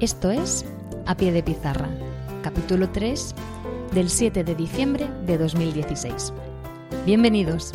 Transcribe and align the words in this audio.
Esto 0.00 0.30
es 0.30 0.64
A 1.06 1.16
Pie 1.16 1.32
de 1.32 1.42
Pizarra, 1.42 1.88
capítulo 2.44 2.88
3 2.88 3.34
del 3.92 4.08
7 4.08 4.44
de 4.44 4.54
diciembre 4.54 5.08
de 5.26 5.36
2016. 5.38 6.32
Bienvenidos. 7.04 7.72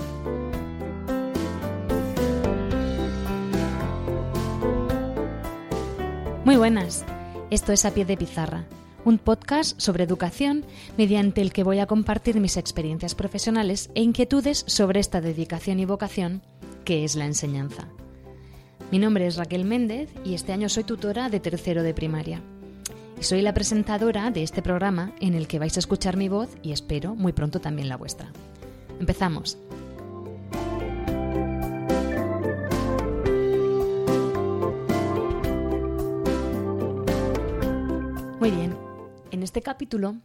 Muy 6.45 6.55
buenas, 6.55 7.03
esto 7.49 7.73
es 7.73 7.83
A 7.83 7.91
Pie 7.91 8.05
de 8.05 8.15
Pizarra, 8.15 8.63
un 9.03 9.17
podcast 9.17 9.77
sobre 9.77 10.05
educación 10.05 10.63
mediante 10.97 11.41
el 11.41 11.51
que 11.51 11.65
voy 11.65 11.79
a 11.79 11.87
compartir 11.87 12.39
mis 12.39 12.55
experiencias 12.55 13.15
profesionales 13.15 13.89
e 13.95 14.01
inquietudes 14.01 14.63
sobre 14.65 15.01
esta 15.01 15.19
dedicación 15.19 15.81
y 15.81 15.85
vocación 15.85 16.41
que 16.85 17.03
es 17.03 17.17
la 17.17 17.25
enseñanza. 17.25 17.89
Mi 18.93 18.99
nombre 18.99 19.25
es 19.25 19.37
Raquel 19.37 19.65
Méndez 19.65 20.07
y 20.23 20.35
este 20.35 20.53
año 20.53 20.69
soy 20.69 20.83
tutora 20.83 21.27
de 21.27 21.39
tercero 21.39 21.81
de 21.81 21.95
primaria. 21.95 22.43
Y 23.19 23.23
soy 23.23 23.41
la 23.41 23.51
presentadora 23.51 24.29
de 24.29 24.43
este 24.43 24.61
programa 24.61 25.13
en 25.19 25.33
el 25.33 25.47
que 25.47 25.57
vais 25.57 25.75
a 25.77 25.79
escuchar 25.79 26.15
mi 26.15 26.29
voz 26.29 26.55
y 26.61 26.73
espero 26.73 27.15
muy 27.15 27.33
pronto 27.33 27.59
también 27.59 27.89
la 27.89 27.97
vuestra. 27.97 28.31
Empezamos. 28.99 29.57
Muy 38.39 38.51
bien, 38.51 38.77
en 39.31 39.41
este 39.41 39.63
capítulo 39.63 40.17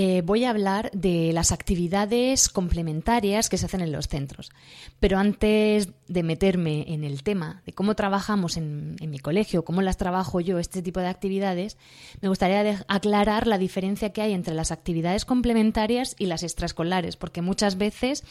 eh, 0.00 0.22
voy 0.22 0.44
a 0.44 0.50
hablar 0.50 0.92
de 0.92 1.32
las 1.32 1.50
actividades 1.50 2.48
complementarias 2.48 3.48
que 3.48 3.58
se 3.58 3.66
hacen 3.66 3.80
en 3.80 3.90
los 3.90 4.06
centros. 4.06 4.52
Pero 5.00 5.18
antes 5.18 5.88
de 6.06 6.22
meterme 6.22 6.84
en 6.94 7.02
el 7.02 7.24
tema 7.24 7.62
de 7.66 7.72
cómo 7.72 7.96
trabajamos 7.96 8.56
en, 8.56 8.94
mi 9.00 9.18
colegio, 9.18 9.64
cómo 9.64 9.82
las 9.82 9.96
trabajo 9.96 10.38
yo, 10.38 10.60
este 10.60 10.82
tipo 10.82 11.00
de 11.00 11.08
actividades, 11.08 11.78
me 12.20 12.28
gustaría 12.28 12.84
aclarar 12.86 13.48
la 13.48 13.58
diferencia 13.58 14.12
que 14.12 14.22
hay 14.22 14.34
entre 14.34 14.54
las 14.54 14.70
actividades 14.70 15.24
complementarias 15.24 16.14
y 16.16 16.26
las 16.26 16.44
extraescolares, 16.44 17.16
porque 17.16 17.42
muchas 17.42 17.76
veces 17.76 18.22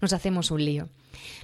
nos 0.00 0.12
hacemos 0.12 0.52
un 0.52 0.64
lío. 0.64 0.88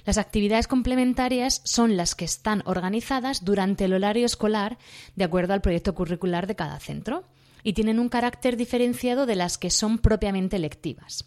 Las 0.05 0.17
actividades 0.17 0.69
complementarias 0.69 1.59
son 1.65 1.97
las 1.97 2.15
que 2.15 2.23
están 2.23 2.63
organizadas 2.67 3.43
durante 3.43 3.83
el 3.83 3.93
horario 3.93 4.25
escolar 4.25 4.77
de 5.17 5.25
acuerdo 5.25 5.53
al 5.53 5.61
proyecto 5.61 5.93
curricular 5.93 6.47
de 6.47 6.55
cada 6.55 6.79
centro 6.79 7.25
y 7.63 7.73
tienen 7.73 7.99
un 7.99 8.09
carácter 8.09 8.57
diferenciado 8.57 9.25
de 9.25 9.35
las 9.35 9.57
que 9.57 9.69
son 9.69 9.97
propiamente 9.97 10.59
lectivas. 10.59 11.25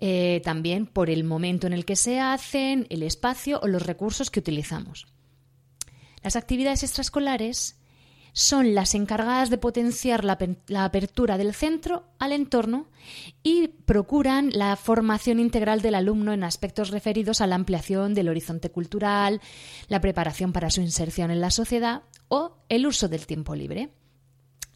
Eh, 0.00 0.40
también 0.44 0.86
por 0.86 1.10
el 1.10 1.24
momento 1.24 1.66
en 1.66 1.72
el 1.72 1.84
que 1.84 1.96
se 1.96 2.20
hacen, 2.20 2.86
el 2.88 3.02
espacio 3.02 3.60
o 3.62 3.66
los 3.66 3.84
recursos 3.84 4.30
que 4.30 4.40
utilizamos. 4.40 5.06
Las 6.22 6.36
actividades 6.36 6.82
extraescolares 6.82 7.78
son 8.32 8.74
las 8.74 8.94
encargadas 8.94 9.50
de 9.50 9.58
potenciar 9.58 10.24
la, 10.24 10.38
apertura 10.84 11.38
del 11.38 11.54
centro 11.54 12.04
al 12.20 12.32
entorno 12.32 12.86
y 13.42 13.68
procuran 13.68 14.50
la 14.52 14.76
formación 14.76 15.40
integral 15.40 15.82
del 15.82 15.96
alumno 15.96 16.32
en 16.32 16.44
aspectos 16.44 16.90
referidos 16.90 17.40
a 17.40 17.48
la 17.48 17.56
ampliación 17.56 18.14
del 18.14 18.28
horizonte 18.28 18.70
cultural, 18.70 19.40
la 19.88 20.00
preparación 20.00 20.52
para 20.52 20.70
su 20.70 20.80
inserción 20.80 21.32
en 21.32 21.40
la 21.40 21.50
sociedad 21.50 22.02
o 22.28 22.58
el 22.68 22.86
uso 22.86 23.08
del 23.08 23.26
tiempo 23.26 23.56
libre. 23.56 23.90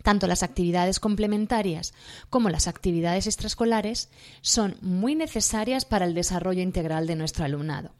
Tanto 0.02 0.26
las 0.26 0.42
actividades 0.42 1.00
complementarias 1.00 1.94
como 2.30 2.48
las 2.50 2.66
actividades 2.68 3.26
extraescolares 3.26 4.08
son 4.40 4.76
muy 4.80 5.14
necesarias 5.14 5.84
para 5.84 6.04
el 6.04 6.14
desarrollo 6.14 6.62
integral 6.62 7.06
de 7.06 7.16
nuestro 7.16 7.44
alumnado. 7.44 7.92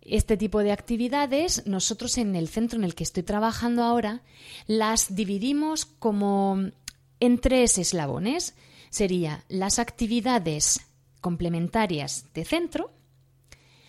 Este 0.00 0.36
tipo 0.36 0.60
de 0.60 0.72
actividades, 0.72 1.66
nosotros 1.66 2.16
en 2.18 2.36
el 2.36 2.48
centro 2.48 2.78
en 2.78 2.84
el 2.84 2.94
que 2.94 3.02
estoy 3.02 3.24
trabajando 3.24 3.82
ahora, 3.82 4.22
las 4.66 5.16
dividimos 5.16 5.84
como 5.84 6.70
en 7.18 7.38
tres 7.38 7.78
eslabones. 7.78 8.54
Sería 8.88 9.44
las 9.48 9.78
actividades 9.78 10.80
complementarias 11.20 12.26
de 12.34 12.44
centro, 12.44 12.92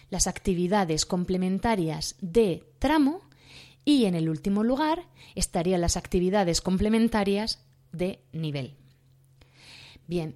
las 0.09 0.25
actividades 0.25 1.05
complementarias 1.05 2.15
de 2.19 2.63
tramo 2.79 3.26
y 3.87 4.03
en 4.03 4.15
el 4.15 4.27
último 4.27 4.65
lugar 4.65 5.05
estarían 5.33 5.79
las 5.79 5.95
actividades 5.95 6.59
complementarias 6.59 7.63
de 7.93 8.19
nivel. 8.33 8.75
Bien, 10.07 10.35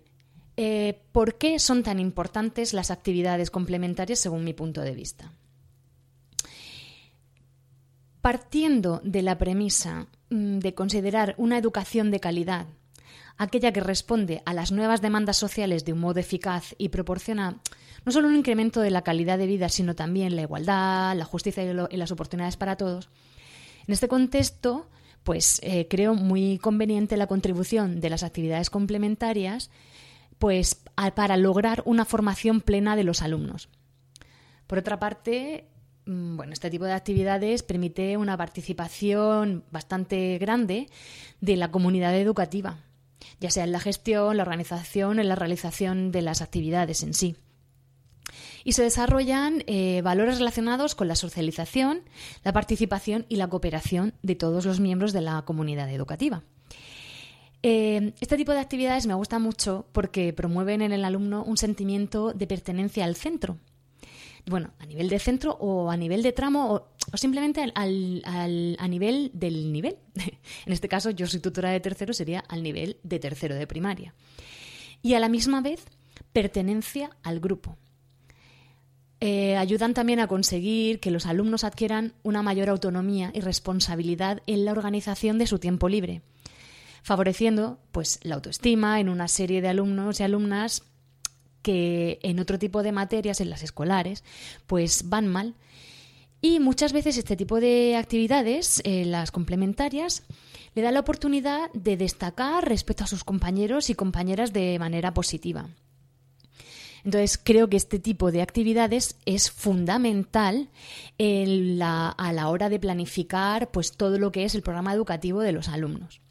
eh, 0.55 1.01
¿por 1.11 1.37
qué 1.37 1.59
son 1.59 1.83
tan 1.83 1.99
importantes 1.99 2.73
las 2.73 2.91
actividades 2.91 3.51
complementarias 3.51 4.19
según 4.19 4.45
mi 4.45 4.53
punto 4.53 4.79
de 4.79 4.95
vista? 4.95 5.33
Partiendo 8.21 9.01
de 9.03 9.21
la 9.21 9.37
premisa 9.37 10.07
mm, 10.29 10.59
de 10.59 10.73
considerar 10.73 11.35
una 11.37 11.57
educación 11.57 12.09
de 12.09 12.21
calidad, 12.21 12.67
aquella 13.37 13.73
que 13.73 13.81
responde 13.81 14.43
a 14.45 14.53
las 14.53 14.71
nuevas 14.71 15.01
demandas 15.01 15.35
sociales 15.35 15.83
de 15.83 15.91
un 15.91 15.99
modo 15.99 16.21
eficaz 16.21 16.73
y 16.77 16.87
proporciona 16.87 17.59
no 18.05 18.13
solo 18.13 18.29
un 18.29 18.35
incremento 18.35 18.79
de 18.79 18.91
la 18.91 19.01
calidad 19.01 19.37
de 19.37 19.47
vida, 19.47 19.67
sino 19.67 19.93
también 19.93 20.37
la 20.37 20.43
igualdad, 20.43 21.17
la 21.17 21.25
justicia 21.25 21.63
y, 21.63 21.97
las 21.97 22.11
oportunidades 22.11 22.55
para 22.55 22.77
todos, 22.77 23.09
en 23.91 23.93
este 23.93 24.07
contexto, 24.07 24.89
pues 25.23 25.59
eh, 25.63 25.87
creo 25.89 26.15
muy 26.15 26.57
conveniente 26.57 27.17
la 27.17 27.27
contribución 27.27 28.01
de 28.01 28.09
las 28.09 28.23
actividades 28.23 28.69
complementarias 28.69 29.69
pues, 30.39 30.81
para 31.15 31.37
lograr 31.37 31.83
una 31.85 32.05
formación 32.05 32.61
plena 32.61 32.95
de 32.95 33.03
los 33.03 33.21
alumnos. 33.21 33.69
Por 34.65 34.79
otra 34.79 34.97
parte, 34.97 35.67
Mm, 36.05 36.35
bueno, 36.35 36.53
este 36.53 36.69
tipo 36.69 36.85
de 36.85 36.93
actividades 36.93 37.63
permite 37.63 38.17
una 38.17 38.37
participación 38.37 39.63
bastante 39.71 40.37
grande 40.39 40.87
de 41.41 41.55
la 41.55 41.71
comunidad 41.71 42.15
educativa, 42.17 42.79
ya 43.39 43.51
sea 43.51 43.63
en 43.63 43.71
la 43.71 43.79
gestión, 43.79 44.37
la 44.37 44.43
organización, 44.43 45.19
en 45.19 45.29
la 45.29 45.35
realización 45.35 46.11
de 46.11 46.21
las 46.21 46.41
actividades 46.41 47.03
en 47.03 47.13
sí. 47.13 47.35
Y 48.63 48.73
se 48.73 48.83
desarrollan 48.83 49.63
eh, 49.67 50.01
valores 50.03 50.37
relacionados 50.37 50.95
con 50.95 51.07
la 51.07 51.15
socialización, 51.15 52.01
la 52.43 52.53
participación 52.53 53.25
y 53.29 53.37
la 53.37 53.47
cooperación 53.47 54.13
de 54.21 54.35
todos 54.35 54.65
los 54.65 54.79
miembros 54.79 55.13
de 55.13 55.21
la 55.21 55.41
comunidad 55.43 55.89
educativa. 55.89 56.43
Eh, 57.63 58.13
este 58.19 58.37
tipo 58.37 58.53
de 58.53 58.59
actividades 58.59 59.05
me 59.05 59.13
gusta 59.13 59.37
mucho 59.37 59.85
porque 59.91 60.33
promueven 60.33 60.81
en 60.81 60.91
el 60.91 61.05
alumno 61.05 61.43
un 61.43 61.57
sentimiento 61.57 62.33
de 62.33 62.47
pertenencia 62.47 63.05
al 63.05 63.15
centro, 63.15 63.59
bueno, 64.47 64.73
a 64.79 64.85
nivel 64.85 65.09
de 65.09 65.19
centro 65.19 65.57
o 65.59 65.91
a 65.91 65.97
nivel 65.97 66.23
de 66.23 66.31
tramo 66.31 66.73
o, 66.73 67.17
simplemente 67.17 67.71
al, 67.75 68.23
a 68.25 68.87
nivel 68.87 69.31
del 69.33 69.71
nivel. 69.71 69.97
en 70.65 70.73
este 70.73 70.87
caso, 70.87 71.11
yo 71.11 71.27
soy 71.27 71.39
tutora 71.39 71.69
de 71.69 71.79
tercero, 71.79 72.13
sería 72.13 72.39
al 72.47 72.63
nivel 72.63 72.97
de 73.03 73.19
tercero 73.19 73.55
de 73.55 73.67
primaria. 73.67 74.13
Y 75.01 75.13
a 75.13 75.19
la 75.19 75.29
misma 75.29 75.61
vez, 75.61 75.83
pertenencia 76.33 77.11
al 77.23 77.39
grupo. 77.39 77.77
Eh, 79.23 79.55
ayudan 79.55 79.93
también 79.93 80.19
a 80.19 80.25
conseguir 80.25 80.99
que 80.99 81.11
los 81.11 81.27
alumnos 81.27 81.63
adquieran 81.63 82.13
una 82.23 82.41
mayor 82.41 82.69
autonomía 82.69 83.29
y 83.35 83.41
responsabilidad 83.41 84.41
en 84.47 84.65
la 84.65 84.71
organización 84.71 85.37
de 85.37 85.45
su 85.45 85.59
tiempo 85.59 85.89
libre, 85.89 86.23
favoreciendo 87.03 87.77
pues, 87.91 88.19
la 88.23 88.33
autoestima 88.33 88.99
en 88.99 89.09
una 89.09 89.27
serie 89.27 89.61
de 89.61 89.67
alumnos 89.67 90.19
y 90.19 90.23
alumnas 90.23 90.81
que 91.61 92.17
en 92.23 92.39
otro 92.39 92.57
tipo 92.57 92.81
de 92.81 92.91
materias, 92.91 93.41
en 93.41 93.51
las 93.51 93.61
escolares, 93.61 94.23
pues 94.65 95.07
van 95.07 95.27
mal. 95.27 95.53
Y 96.41 96.59
muchas 96.59 96.91
veces 96.91 97.15
este 97.19 97.35
tipo 97.35 97.59
de 97.59 97.97
actividades, 97.97 98.81
eh, 98.85 99.05
las 99.05 99.29
complementarias, 99.29 100.23
le 100.73 100.81
da 100.81 100.91
la 100.91 101.01
oportunidad 101.01 101.71
de 101.73 101.95
destacar 101.95 102.67
respecto 102.67 103.03
a 103.03 103.07
sus 103.07 103.23
compañeros 103.23 103.91
y 103.91 103.93
compañeras 103.93 104.51
de 104.51 104.79
manera 104.79 105.13
positiva. 105.13 105.69
Entonces, 107.03 107.39
creo 107.41 107.69
que 107.69 107.77
este 107.77 107.99
tipo 107.99 108.31
de 108.31 108.41
actividades 108.41 109.15
es 109.25 109.51
fundamental 109.51 110.69
a 111.19 112.31
la 112.33 112.49
hora 112.49 112.69
de 112.69 112.79
planificar 112.79 113.71
pues, 113.71 113.93
todo 113.93 114.19
lo 114.19 114.31
que 114.31 114.45
es 114.45 114.55
el 114.55 114.61
programa 114.61 114.93
educativo 114.93 115.41
de 115.41 115.51
los 115.51 115.67
alumnos. 115.67 116.21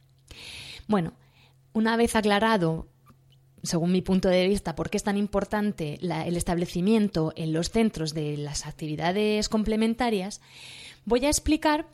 Bueno, 0.87 1.13
una 1.73 1.97
vez 1.97 2.17
aclarado 2.17 2.87
según 3.63 3.93
mi 3.93 4.03
punto 4.03 4.29
de 4.29 4.49
vista, 4.49 4.75
por 4.75 4.91
qué 4.91 4.97
es 4.97 5.03
tan 5.03 5.17
importante 5.17 5.99
el 6.01 6.37
establecimiento 6.37 7.33
en 7.37 7.53
los 7.53 7.71
centros 7.71 8.15
de 8.15 8.37
las 8.37 8.67
actividades 8.67 9.49
complementarias, 9.49 10.41
voy 11.05 11.25
a 11.27 11.29
explicar 11.29 11.87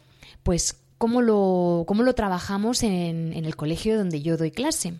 pues 0.42 0.80
cómo 0.98 1.22
lo, 1.22 1.84
cómo 1.86 2.02
lo 2.02 2.14
trabajamos 2.14 2.82
en, 2.82 3.32
el 3.32 3.56
colegio 3.56 3.96
donde 3.96 4.22
yo 4.22 4.36
doy 4.36 4.50
clase. 4.50 4.94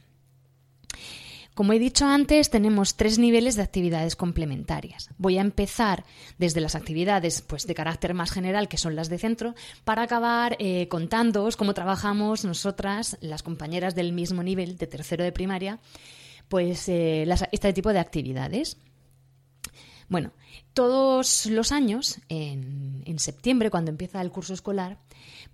Como 1.56 1.72
he 1.72 1.78
dicho 1.78 2.04
antes, 2.04 2.50
tenemos 2.50 2.96
tres 2.96 3.18
niveles 3.18 3.56
de 3.56 3.62
actividades 3.62 4.14
complementarias. 4.14 5.08
Voy 5.16 5.38
a 5.38 5.40
empezar 5.40 6.04
desde 6.36 6.60
las 6.60 6.74
actividades 6.74 7.40
pues, 7.40 7.66
de 7.66 7.74
carácter 7.74 8.12
más 8.12 8.30
general, 8.30 8.68
que 8.68 8.76
son 8.76 8.94
las 8.94 9.08
de 9.08 9.16
centro, 9.16 9.54
para 9.82 10.02
acabar 10.02 10.56
eh, 10.58 10.86
contándoos 10.88 11.56
cómo 11.56 11.72
trabajamos 11.72 12.44
nosotras, 12.44 13.16
las 13.22 13.42
compañeras 13.42 13.94
del 13.94 14.12
mismo 14.12 14.42
nivel, 14.42 14.76
de 14.76 14.86
tercero 14.86 15.24
de 15.24 15.32
primaria, 15.32 15.78
pues 16.48 16.90
eh, 16.90 17.26
este 17.50 17.72
tipo 17.72 17.90
de 17.90 18.00
actividades. 18.00 18.76
Bueno, 20.10 20.32
todos 20.74 21.46
los 21.46 21.72
años, 21.72 22.18
en, 22.28 23.18
septiembre, 23.18 23.70
cuando 23.70 23.90
empieza 23.90 24.20
el 24.20 24.30
curso 24.30 24.52
escolar, 24.52 24.98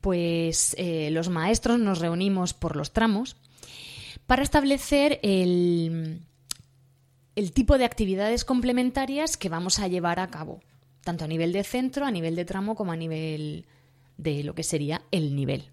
pues 0.01 0.75
eh, 0.79 1.11
los 1.13 1.29
maestros 1.29 1.79
nos 1.79 2.01
reunimos 2.01 2.55
por 2.55 2.75
los 2.75 2.93
tramos 2.93 3.37
para 4.33 4.45
establecer 4.45 5.21
el, 5.23 6.23
tipo 7.53 7.77
de 7.77 7.85
actividades 7.85 8.47
complementarias 8.47 9.37
que 9.37 9.51
vamos 9.51 9.79
a 9.79 9.89
llevar 9.89 10.21
a 10.21 10.29
cabo, 10.29 10.63
tanto 11.05 11.27
a 11.27 11.29
nivel 11.29 11.53
de 11.53 11.63
centro, 11.65 12.07
a 12.07 12.11
nivel 12.11 12.35
de 12.35 12.47
tramo, 12.47 12.75
como 12.75 12.93
a 12.93 12.97
nivel 12.97 13.67
de 14.17 14.43
lo 14.43 14.55
que 14.55 14.63
sería 14.63 15.03
el 15.11 15.37
nivel. 15.37 15.67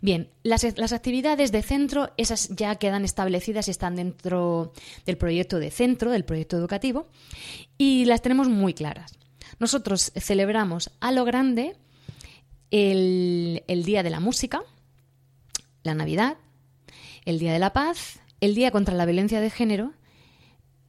Bien, 0.00 0.30
las, 0.42 0.64
actividades 0.94 1.52
de 1.52 1.60
centro, 1.60 2.10
esas 2.16 2.48
ya 2.56 2.76
quedan 2.76 3.04
establecidas 3.04 3.68
y 3.68 3.72
están 3.72 3.96
dentro 3.96 4.72
del 5.04 5.18
proyecto 5.18 5.58
de 5.58 5.70
centro, 5.70 6.10
del 6.10 6.24
proyecto 6.24 6.56
educativo, 6.56 7.06
y 7.76 8.06
las 8.06 8.22
tenemos 8.22 8.48
muy 8.48 8.72
claras. 8.72 9.18
Nosotros 9.58 10.10
celebramos 10.16 10.90
a 11.00 11.12
lo 11.12 11.26
grande 11.26 11.76
el 12.70 13.82
Día 13.84 14.02
de 14.02 14.08
la 14.08 14.20
Música, 14.20 14.62
la 15.82 15.92
Navidad, 15.92 16.38
el 17.24 17.38
Día 17.38 17.52
de 17.52 17.58
la 17.58 17.72
Paz, 17.72 18.20
el 18.40 18.54
Día 18.54 18.70
contra 18.70 18.94
la 18.94 19.06
Violencia 19.06 19.40
de 19.40 19.50
Género, 19.50 19.92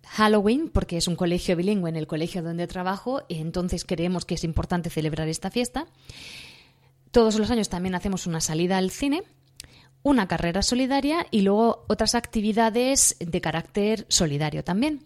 Halloween, 0.08 0.70
porque 0.70 0.98
es 0.98 1.08
un 1.08 1.16
colegio 1.16 1.56
bilingüe 1.56 1.90
en 1.90 1.96
el 1.96 2.08
colegio 2.08 2.44
donde 2.44 2.68
trabajo, 2.68 3.24
y 3.28 3.36
entonces 3.36 3.86
creemos 3.86 4.26
que 4.26 4.36
es 4.36 4.44
importante 4.44 4.90
celebrar 4.90 5.28
esta 5.28 5.50
fiesta, 5.50 5.88
todos 7.12 7.40
los 7.40 7.50
años 7.50 7.70
también 7.70 7.96
hacemos 7.96 8.28
una 8.28 8.42
salida 8.42 8.78
al 8.78 8.92
cine, 8.92 9.24
una 10.04 10.28
carrera 10.28 10.62
solidaria 10.62 11.26
y 11.32 11.42
luego 11.42 11.86
otras 11.88 12.14
actividades 12.14 13.16
de 13.20 13.42
carácter 13.42 14.06
solidario 14.10 14.64
también. 14.64 15.02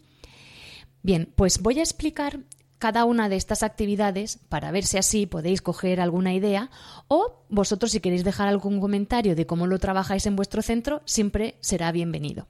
Bien, 1.01 1.31
pues 1.35 1.61
voy 1.61 1.79
a 1.79 1.83
explicar 1.83 2.39
cada 2.79 3.03
una 3.03 3.27
de 3.29 3.35
estas 3.35 3.61
actividades 3.61 4.39
para 4.47 4.71
ver 4.71 4.85
si 4.85 4.97
así 4.97 5.25
podéis 5.25 5.61
coger 5.61 5.99
alguna 5.99 6.33
idea 6.33 6.71
o 7.09 7.43
vosotros 7.49 7.91
si 7.91 7.99
queréis 7.99 8.23
dejar 8.23 8.47
algún 8.47 8.79
comentario 8.79 9.35
de 9.35 9.45
cómo 9.45 9.67
lo 9.67 9.79
trabajáis 9.79 10.25
en 10.25 10.37
vuestro 10.37 10.61
centro, 10.61 11.01
siempre 11.05 11.55
será 11.59 11.91
bienvenido. 11.91 12.47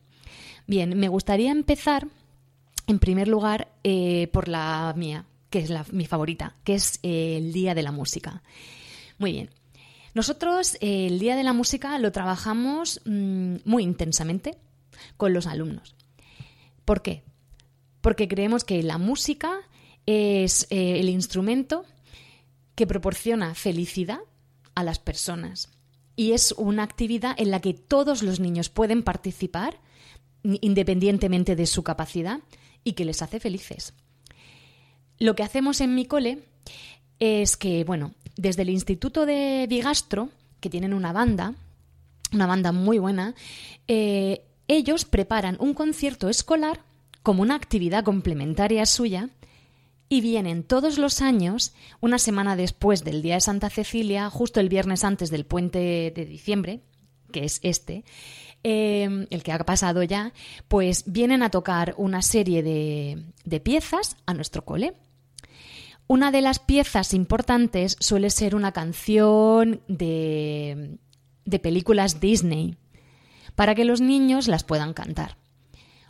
Bien, 0.68 0.98
me 0.98 1.08
gustaría 1.08 1.52
empezar 1.52 2.08
en 2.86 3.00
primer 3.00 3.28
lugar 3.28 3.70
eh, 3.84 4.30
por 4.32 4.48
la 4.48 4.94
mía, 4.96 5.26
que 5.50 5.60
es 5.60 5.72
la, 5.72 5.84
mi 5.92 6.06
favorita, 6.06 6.56
que 6.64 6.76
es 6.76 7.00
el 7.02 7.52
Día 7.52 7.74
de 7.74 7.82
la 7.82 7.92
Música. 7.92 8.44
Muy 9.18 9.32
bien. 9.32 9.50
Nosotros 10.14 10.76
eh, 10.76 11.08
el 11.08 11.18
Día 11.18 11.36
de 11.36 11.44
la 11.44 11.54
Música 11.54 11.98
lo 11.98 12.12
trabajamos 12.12 13.02
mm, 13.06 13.58
muy 13.66 13.84
intensamente 13.84 14.58
con 15.18 15.34
los 15.34 15.48
alumnos. 15.48 15.96
¿Por 16.86 17.02
qué? 17.02 17.24
Porque 18.02 18.28
creemos 18.28 18.64
que 18.64 18.82
la 18.84 19.00
música 19.00 19.60
es 20.10 20.66
eh, 20.72 21.00
el 21.00 21.08
instrumento 21.08 21.86
que 22.74 22.88
proporciona 22.88 23.54
felicidad 23.54 24.20
a 24.74 24.84
las 24.84 24.98
personas 24.98 25.70
y 26.16 26.32
es 26.32 26.52
una 26.58 26.82
actividad 26.82 27.36
en 27.38 27.52
la 27.52 27.60
que 27.60 27.76
todos 27.76 28.24
los 28.24 28.40
niños 28.40 28.70
pueden 28.70 29.04
participar 29.04 29.78
independientemente 30.44 31.56
de 31.56 31.68
su 31.68 31.84
capacidad 31.84 32.40
y 32.84 32.94
que 32.94 33.06
les 33.06 33.22
hace 33.22 33.40
felices. 33.40 33.94
Lo 35.20 35.36
que 35.36 35.44
hacemos 35.44 35.80
en 35.80 35.94
mi 35.94 36.06
cole 36.06 36.40
es 37.20 37.56
que, 37.56 37.84
bueno, 37.84 38.14
desde 38.36 38.64
el 38.64 38.70
Instituto 38.70 39.28
de 39.28 39.68
Bigastro, 39.70 40.30
que 40.60 40.72
tienen 40.72 40.94
una 40.96 41.14
banda, 41.14 41.54
una 42.34 42.48
banda 42.48 42.72
muy 42.72 42.98
buena, 42.98 43.36
eh, 43.88 44.42
ellos 44.68 45.06
preparan 45.06 45.58
un 45.60 45.76
concierto 45.76 46.30
escolar 46.30 46.80
como 47.22 47.44
una 47.44 47.56
actividad 47.56 48.04
complementaria 48.04 48.86
suya 48.88 49.30
y 50.10 50.22
vienen 50.22 50.64
todos 50.64 50.98
los 50.98 51.22
años, 51.22 51.74
una 52.02 52.18
semana 52.18 52.56
después 52.56 53.04
del 53.04 53.22
Día 53.22 53.36
de 53.36 53.42
Santa 53.42 53.70
Cecilia, 53.70 54.30
justo 54.32 54.60
el 54.60 54.68
viernes 54.68 55.04
antes 55.04 55.30
del 55.30 55.46
puente 55.46 56.12
de 56.14 56.26
diciembre, 56.26 56.82
que 57.32 57.46
es 57.46 57.60
este, 57.62 58.04
eh, 58.64 59.28
el 59.30 59.44
que 59.44 59.52
ha 59.52 59.60
pasado 59.60 60.02
ya, 60.02 60.34
pues 60.68 61.04
vienen 61.06 61.44
a 61.44 61.52
tocar 61.52 61.94
una 61.98 62.24
serie 62.24 62.64
de, 62.64 63.24
de 63.46 63.60
piezas 63.60 64.18
a 64.26 64.34
nuestro 64.34 64.66
cole. 64.66 64.96
Una 66.08 66.32
de 66.32 66.42
las 66.42 66.58
piezas 66.58 67.14
importantes 67.14 67.96
suele 68.00 68.32
ser 68.32 68.56
una 68.56 68.72
canción 68.72 69.82
de, 69.88 70.98
de 71.46 71.60
películas 71.60 72.20
Disney, 72.20 72.78
para 73.54 73.76
que 73.76 73.86
los 73.86 74.02
niños 74.02 74.48
las 74.48 74.64
puedan 74.64 74.94
cantar. 74.94 75.38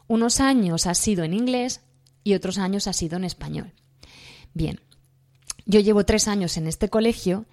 Unos 0.08 0.40
años 0.40 0.88
ha 0.88 0.94
sido 0.94 1.26
en 1.26 1.34
inglés 1.34 1.82
y 2.24 2.34
otros 2.34 2.58
años 2.58 2.88
ha 2.88 2.94
sido 2.94 3.18
en 3.18 3.26
español. 3.26 3.74
Bien, 4.54 4.80
yo 5.66 5.80
llevo 5.80 6.06
tres 6.06 6.28
años 6.28 6.58
en 6.58 6.68
este 6.68 6.90
colegio 6.90 7.46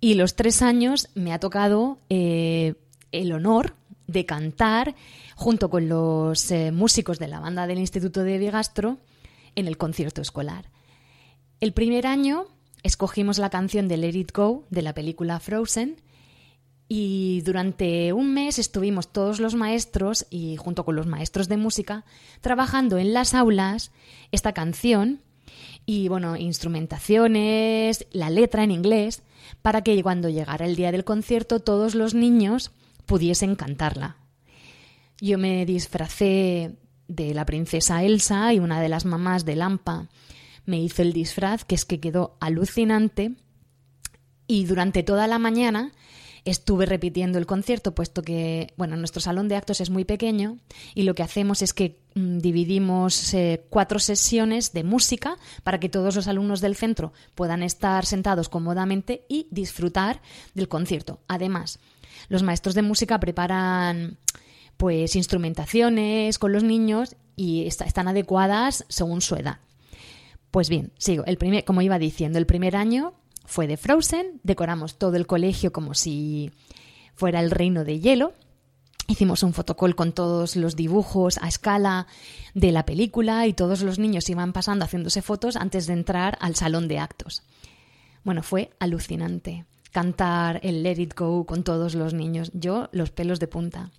y 0.00 0.14
los 0.14 0.34
tres 0.34 0.62
años 0.62 1.08
me 1.14 1.32
ha 1.32 1.38
tocado 1.38 1.98
eh, 2.08 2.74
el 3.12 3.32
honor 3.32 3.76
de 4.06 4.26
cantar 4.26 4.94
junto 5.36 5.70
con 5.70 5.88
los 5.88 6.50
eh, 6.50 6.72
músicos 6.72 7.18
de 7.18 7.28
la 7.28 7.40
banda 7.40 7.66
del 7.66 7.78
Instituto 7.78 8.22
de 8.24 8.38
Bigastro 8.38 8.98
en 9.54 9.68
el 9.68 9.76
concierto 9.76 10.20
escolar. 10.20 10.70
El 11.60 11.72
primer 11.72 12.06
año 12.06 12.46
escogimos 12.82 13.38
la 13.38 13.50
canción 13.50 13.86
de 13.88 13.96
Let 13.96 14.16
It 14.16 14.32
Go 14.32 14.64
de 14.70 14.82
la 14.82 14.94
película 14.94 15.38
Frozen 15.38 16.00
y 16.88 17.40
durante 17.42 18.12
un 18.12 18.34
mes 18.34 18.58
estuvimos 18.58 19.12
todos 19.12 19.40
los 19.40 19.54
maestros 19.54 20.26
y 20.30 20.56
junto 20.56 20.84
con 20.84 20.96
los 20.96 21.06
maestros 21.06 21.48
de 21.48 21.56
música 21.56 22.04
trabajando 22.40 22.98
en 22.98 23.14
las 23.14 23.34
aulas 23.34 23.92
esta 24.32 24.52
canción 24.52 25.20
y 25.86 26.08
bueno, 26.08 26.36
instrumentaciones, 26.36 28.06
la 28.12 28.30
letra 28.30 28.64
en 28.64 28.70
inglés, 28.70 29.22
para 29.62 29.82
que 29.82 30.00
cuando 30.02 30.28
llegara 30.28 30.66
el 30.66 30.76
día 30.76 30.92
del 30.92 31.04
concierto 31.04 31.60
todos 31.60 31.94
los 31.94 32.14
niños 32.14 32.70
pudiesen 33.06 33.56
cantarla. 33.56 34.16
Yo 35.20 35.38
me 35.38 35.66
disfracé 35.66 36.76
de 37.08 37.34
la 37.34 37.44
princesa 37.44 38.02
Elsa 38.02 38.52
y 38.54 38.58
una 38.58 38.80
de 38.80 38.88
las 38.88 39.04
mamás 39.04 39.44
de 39.44 39.56
Lampa 39.56 40.08
me 40.64 40.80
hizo 40.80 41.02
el 41.02 41.12
disfraz, 41.12 41.64
que 41.64 41.74
es 41.74 41.84
que 41.84 42.00
quedó 42.00 42.36
alucinante. 42.40 43.32
Y 44.46 44.64
durante 44.66 45.02
toda 45.02 45.26
la 45.26 45.38
mañana 45.38 45.92
estuve 46.44 46.86
repitiendo 46.86 47.38
el 47.38 47.46
concierto, 47.46 47.94
puesto 47.94 48.22
que, 48.22 48.72
bueno, 48.76 48.96
nuestro 48.96 49.20
salón 49.20 49.48
de 49.48 49.56
actos 49.56 49.80
es 49.80 49.90
muy 49.90 50.04
pequeño 50.04 50.58
y 50.94 51.02
lo 51.02 51.14
que 51.14 51.22
hacemos 51.22 51.62
es 51.62 51.72
que 51.72 52.00
mm, 52.14 52.38
dividimos 52.38 53.32
eh, 53.34 53.64
cuatro 53.70 53.98
sesiones 53.98 54.72
de 54.72 54.84
música 54.84 55.36
para 55.62 55.78
que 55.78 55.88
todos 55.88 56.16
los 56.16 56.28
alumnos 56.28 56.60
del 56.60 56.76
centro 56.76 57.12
puedan 57.34 57.62
estar 57.62 58.06
sentados 58.06 58.48
cómodamente 58.48 59.24
y 59.28 59.46
disfrutar 59.50 60.20
del 60.54 60.68
concierto. 60.68 61.20
Además, 61.28 61.78
los 62.28 62.42
maestros 62.42 62.74
de 62.74 62.82
música 62.82 63.20
preparan 63.20 64.18
pues 64.76 65.14
instrumentaciones 65.14 66.38
con 66.38 66.52
los 66.52 66.64
niños 66.64 67.16
y 67.36 67.66
están 67.66 68.08
adecuadas 68.08 68.84
según 68.88 69.20
su 69.20 69.36
edad. 69.36 69.58
Pues 70.50 70.68
bien, 70.68 70.92
sigo. 70.98 71.24
El 71.24 71.38
primer, 71.38 71.64
como 71.64 71.82
iba 71.82 71.98
diciendo, 71.98 72.38
el 72.38 72.46
primer 72.46 72.76
año 72.76 73.14
fue 73.44 73.66
de 73.66 73.76
Frozen, 73.76 74.40
decoramos 74.42 74.98
todo 74.98 75.16
el 75.16 75.26
colegio 75.26 75.72
como 75.72 75.94
si 75.94 76.52
fuera 77.14 77.40
el 77.40 77.50
reino 77.50 77.84
de 77.84 78.00
hielo. 78.00 78.32
Hicimos 79.08 79.42
un 79.42 79.52
fotocall 79.52 79.94
con 79.94 80.12
todos 80.12 80.56
los 80.56 80.76
dibujos 80.76 81.38
a 81.42 81.48
escala 81.48 82.06
de 82.54 82.72
la 82.72 82.86
película 82.86 83.46
y 83.46 83.52
todos 83.52 83.82
los 83.82 83.98
niños 83.98 84.30
iban 84.30 84.52
pasando 84.52 84.84
haciéndose 84.84 85.22
fotos 85.22 85.56
antes 85.56 85.86
de 85.86 85.92
entrar 85.92 86.38
al 86.40 86.54
salón 86.54 86.88
de 86.88 86.98
actos. 86.98 87.42
Bueno, 88.24 88.42
fue 88.42 88.70
alucinante 88.78 89.66
cantar 89.90 90.60
el 90.62 90.82
Let 90.82 91.00
It 91.00 91.14
Go 91.14 91.44
con 91.44 91.64
todos 91.64 91.94
los 91.94 92.14
niños. 92.14 92.50
Yo 92.54 92.88
los 92.92 93.10
pelos 93.10 93.38
de 93.40 93.48
punta. 93.48 93.90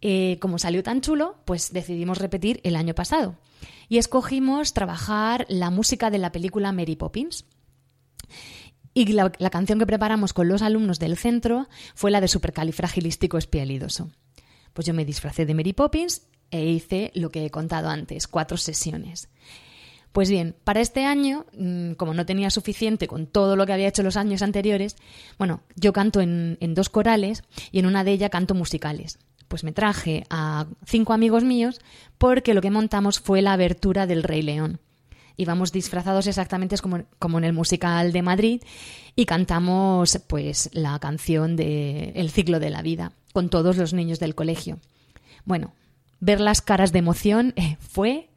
Eh, 0.00 0.38
como 0.40 0.58
salió 0.58 0.82
tan 0.82 1.00
chulo, 1.00 1.36
pues 1.44 1.72
decidimos 1.72 2.18
repetir 2.18 2.60
el 2.64 2.76
año 2.76 2.94
pasado 2.94 3.36
y 3.88 3.98
escogimos 3.98 4.72
trabajar 4.74 5.46
la 5.48 5.70
música 5.70 6.10
de 6.10 6.18
la 6.18 6.32
película 6.32 6.72
Mary 6.72 6.96
Poppins. 6.96 7.44
Y 8.94 9.06
la, 9.12 9.30
canción 9.50 9.78
que 9.78 9.86
preparamos 9.86 10.32
con 10.32 10.48
los 10.48 10.62
alumnos 10.62 11.00
del 11.00 11.16
centro 11.16 11.68
fue 11.94 12.12
la 12.12 12.20
de 12.20 12.28
Supercalifragilístico 12.28 13.38
Espialidoso. 13.38 14.10
Pues 14.72 14.86
yo 14.86 14.94
me 14.94 15.04
disfracé 15.04 15.46
de 15.46 15.54
Mary 15.54 15.72
Poppins 15.72 16.22
e 16.50 16.64
hice 16.64 17.10
lo 17.14 17.30
que 17.30 17.44
he 17.44 17.50
contado 17.50 17.88
antes, 17.88 18.28
cuatro 18.28 18.56
sesiones. 18.56 19.28
Pues 20.12 20.30
bien, 20.30 20.54
para 20.62 20.80
este 20.80 21.04
año, 21.04 21.44
mm, 21.58 21.94
como 21.94 22.14
no 22.14 22.24
tenía 22.24 22.50
suficiente 22.50 23.08
con 23.08 23.26
todo 23.26 23.56
lo 23.56 23.66
que 23.66 23.72
había 23.72 23.88
hecho 23.88 24.04
los 24.04 24.16
años 24.16 24.42
anteriores, 24.42 24.94
bueno, 25.38 25.62
yo 25.74 25.92
canto 25.92 26.20
en, 26.20 26.56
en 26.60 26.74
dos 26.74 26.88
corales 26.88 27.42
y 27.72 27.80
en 27.80 27.86
una 27.86 28.04
de 28.04 28.12
ellas 28.12 28.30
canto 28.30 28.54
musicales 28.54 29.18
pues 29.48 29.62
me 29.62 29.72
traje 29.72 30.24
a 30.30 30.66
cinco 30.84 31.12
amigos 31.12 31.44
míos 31.44 31.80
porque 32.18 32.54
lo 32.54 32.60
que 32.60 32.70
montamos 32.70 33.20
fue 33.20 33.42
la 33.42 33.52
abertura 33.52 34.06
del 34.06 34.22
Rey 34.22 34.42
León. 34.42 34.80
Íbamos 35.36 35.72
disfrazados 35.72 36.26
exactamente 36.26 36.76
como, 36.78 37.04
como 37.18 37.38
en 37.38 37.44
el 37.44 37.52
musical 37.52 38.12
de 38.12 38.22
Madrid 38.22 38.62
y 39.16 39.26
cantamos 39.26 40.18
pues 40.26 40.70
la 40.72 40.98
canción 40.98 41.56
de 41.56 42.12
El 42.14 42.30
ciclo 42.30 42.60
de 42.60 42.70
la 42.70 42.82
vida 42.82 43.12
con 43.32 43.48
todos 43.48 43.76
los 43.76 43.92
niños 43.92 44.20
del 44.20 44.34
colegio. 44.34 44.78
Bueno, 45.44 45.74
ver 46.20 46.40
las 46.40 46.62
caras 46.62 46.92
de 46.92 47.00
emoción 47.00 47.52
eh, 47.56 47.76
fue 47.80 48.28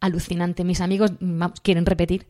alucinante. 0.00 0.64
Mis 0.64 0.80
amigos 0.80 1.12
quieren 1.62 1.86
repetir. 1.86 2.26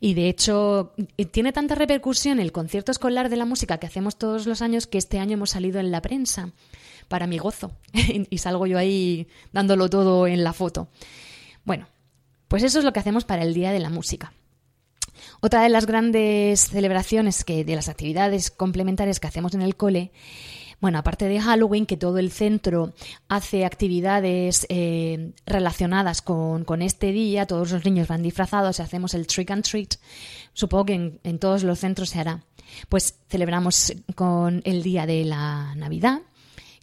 Y 0.00 0.14
de 0.14 0.28
hecho, 0.28 0.92
tiene 1.30 1.52
tanta 1.52 1.74
repercusión 1.74 2.40
el 2.40 2.52
concierto 2.52 2.92
escolar 2.92 3.30
de 3.30 3.36
la 3.36 3.44
música 3.44 3.78
que 3.78 3.86
hacemos 3.86 4.16
todos 4.16 4.46
los 4.46 4.60
años 4.60 4.86
que 4.86 4.98
este 4.98 5.18
año 5.18 5.34
hemos 5.34 5.50
salido 5.50 5.80
en 5.80 5.90
la 5.90 6.02
prensa 6.02 6.50
para 7.08 7.26
mi 7.26 7.38
gozo. 7.38 7.72
y 8.30 8.38
salgo 8.38 8.66
yo 8.66 8.78
ahí 8.78 9.28
dándolo 9.52 9.88
todo 9.88 10.26
en 10.26 10.44
la 10.44 10.52
foto. 10.52 10.88
Bueno, 11.64 11.86
pues 12.48 12.62
eso 12.62 12.78
es 12.78 12.84
lo 12.84 12.92
que 12.92 13.00
hacemos 13.00 13.24
para 13.24 13.42
el 13.42 13.54
Día 13.54 13.72
de 13.72 13.80
la 13.80 13.90
Música. 13.90 14.32
Otra 15.40 15.62
de 15.62 15.68
las 15.68 15.86
grandes 15.86 16.68
celebraciones 16.68 17.44
que 17.44 17.64
de 17.64 17.76
las 17.76 17.88
actividades 17.88 18.50
complementarias 18.50 19.20
que 19.20 19.26
hacemos 19.26 19.54
en 19.54 19.62
el 19.62 19.76
cole 19.76 20.12
bueno, 20.84 20.98
aparte 20.98 21.28
de 21.28 21.40
Halloween, 21.40 21.86
que 21.86 21.96
todo 21.96 22.18
el 22.18 22.30
centro 22.30 22.92
hace 23.28 23.64
actividades 23.64 24.66
eh, 24.68 25.32
relacionadas 25.46 26.20
con, 26.20 26.82
este 26.82 27.10
día, 27.12 27.46
todos 27.46 27.72
los 27.72 27.86
niños 27.86 28.06
van 28.06 28.22
disfrazados 28.22 28.78
y 28.78 28.82
hacemos 28.82 29.14
el 29.14 29.26
trick 29.26 29.50
and 29.50 29.64
treat, 29.64 29.94
supongo 30.52 30.84
que 30.84 31.18
en, 31.22 31.38
todos 31.38 31.62
los 31.64 31.78
centros 31.78 32.10
se 32.10 32.20
hará. 32.20 32.44
Pues 32.90 33.14
celebramos 33.30 33.94
con 34.14 34.60
el 34.66 34.82
día 34.82 35.06
de 35.06 35.24
la 35.24 35.74
Navidad, 35.74 36.20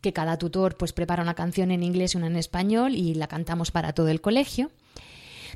que 0.01 0.13
cada 0.13 0.37
tutor 0.37 0.77
pues 0.77 0.93
prepara 0.93 1.21
una 1.21 1.35
canción 1.35 1.69
en 1.69 1.83
inglés 1.83 2.15
y 2.15 2.17
una 2.17 2.25
en 2.25 2.37
español 2.37 2.95
y 2.95 3.13
la 3.13 3.27
cantamos 3.27 3.69
para 3.69 3.93
todo 3.93 4.07
el 4.07 4.19
colegio. 4.19 4.71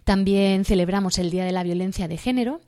También 0.06 0.66
celebramos 0.66 1.18
el 1.18 1.32
Día 1.32 1.44
de 1.44 1.52
la 1.52 1.64
Violencia 1.64 2.08
de 2.08 2.18
Género. 2.18 2.62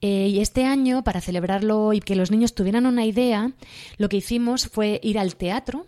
Eh, 0.00 0.28
y 0.28 0.40
este 0.40 0.64
año, 0.64 1.04
para 1.04 1.20
celebrarlo 1.20 1.92
y 1.92 2.00
que 2.00 2.16
los 2.16 2.30
niños 2.30 2.54
tuvieran 2.54 2.86
una 2.86 3.04
idea, 3.04 3.52
lo 3.98 4.08
que 4.08 4.16
hicimos 4.16 4.66
fue 4.66 4.98
ir 5.02 5.18
al 5.18 5.36
teatro, 5.36 5.86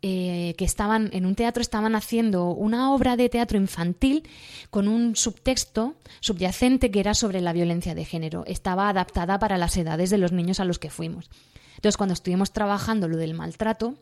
eh, 0.00 0.54
que 0.58 0.64
estaban 0.64 1.10
en 1.12 1.24
un 1.24 1.34
teatro 1.34 1.62
estaban 1.62 1.94
haciendo 1.94 2.50
una 2.50 2.92
obra 2.92 3.16
de 3.16 3.28
teatro 3.28 3.56
infantil 3.56 4.28
con 4.68 4.88
un 4.88 5.16
subtexto 5.16 5.94
subyacente 6.20 6.90
que 6.90 7.00
era 7.00 7.14
sobre 7.14 7.40
la 7.40 7.52
violencia 7.52 7.94
de 7.94 8.04
género. 8.04 8.44
Estaba 8.46 8.88
adaptada 8.88 9.38
para 9.38 9.58
las 9.58 9.76
edades 9.76 10.10
de 10.10 10.18
los 10.18 10.32
niños 10.32 10.58
a 10.58 10.64
los 10.64 10.78
que 10.78 10.90
fuimos. 10.90 11.30
Entonces, 11.76 11.96
cuando 11.96 12.14
estuvimos 12.14 12.52
trabajando 12.52 13.08
lo 13.08 13.18
del 13.18 13.34
maltrato, 13.34 13.94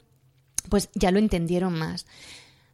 pues 0.68 0.88
ya 0.94 1.10
lo 1.10 1.18
entendieron 1.18 1.76
más. 1.78 2.06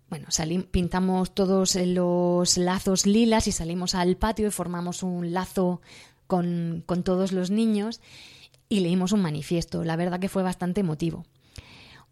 Bueno, 0.09 0.29
pintamos 0.71 1.35
todos 1.35 1.75
los 1.75 2.57
lazos 2.57 3.07
lilas 3.07 3.47
y 3.47 3.53
salimos 3.53 3.95
al 3.95 4.17
patio 4.17 4.49
y 4.49 4.51
formamos 4.51 5.03
un 5.03 5.35
lazo 5.35 5.83
con, 6.27 6.85
todos 7.05 7.33
los 7.33 7.51
niños 7.51 8.01
y 8.71 8.81
leímos 8.81 9.13
un 9.13 9.21
manifiesto. 9.21 9.85
La 9.85 9.97
verdad 9.97 10.19
que 10.19 10.31
fue 10.31 10.43
bastante 10.43 10.81
emotivo. 10.81 11.27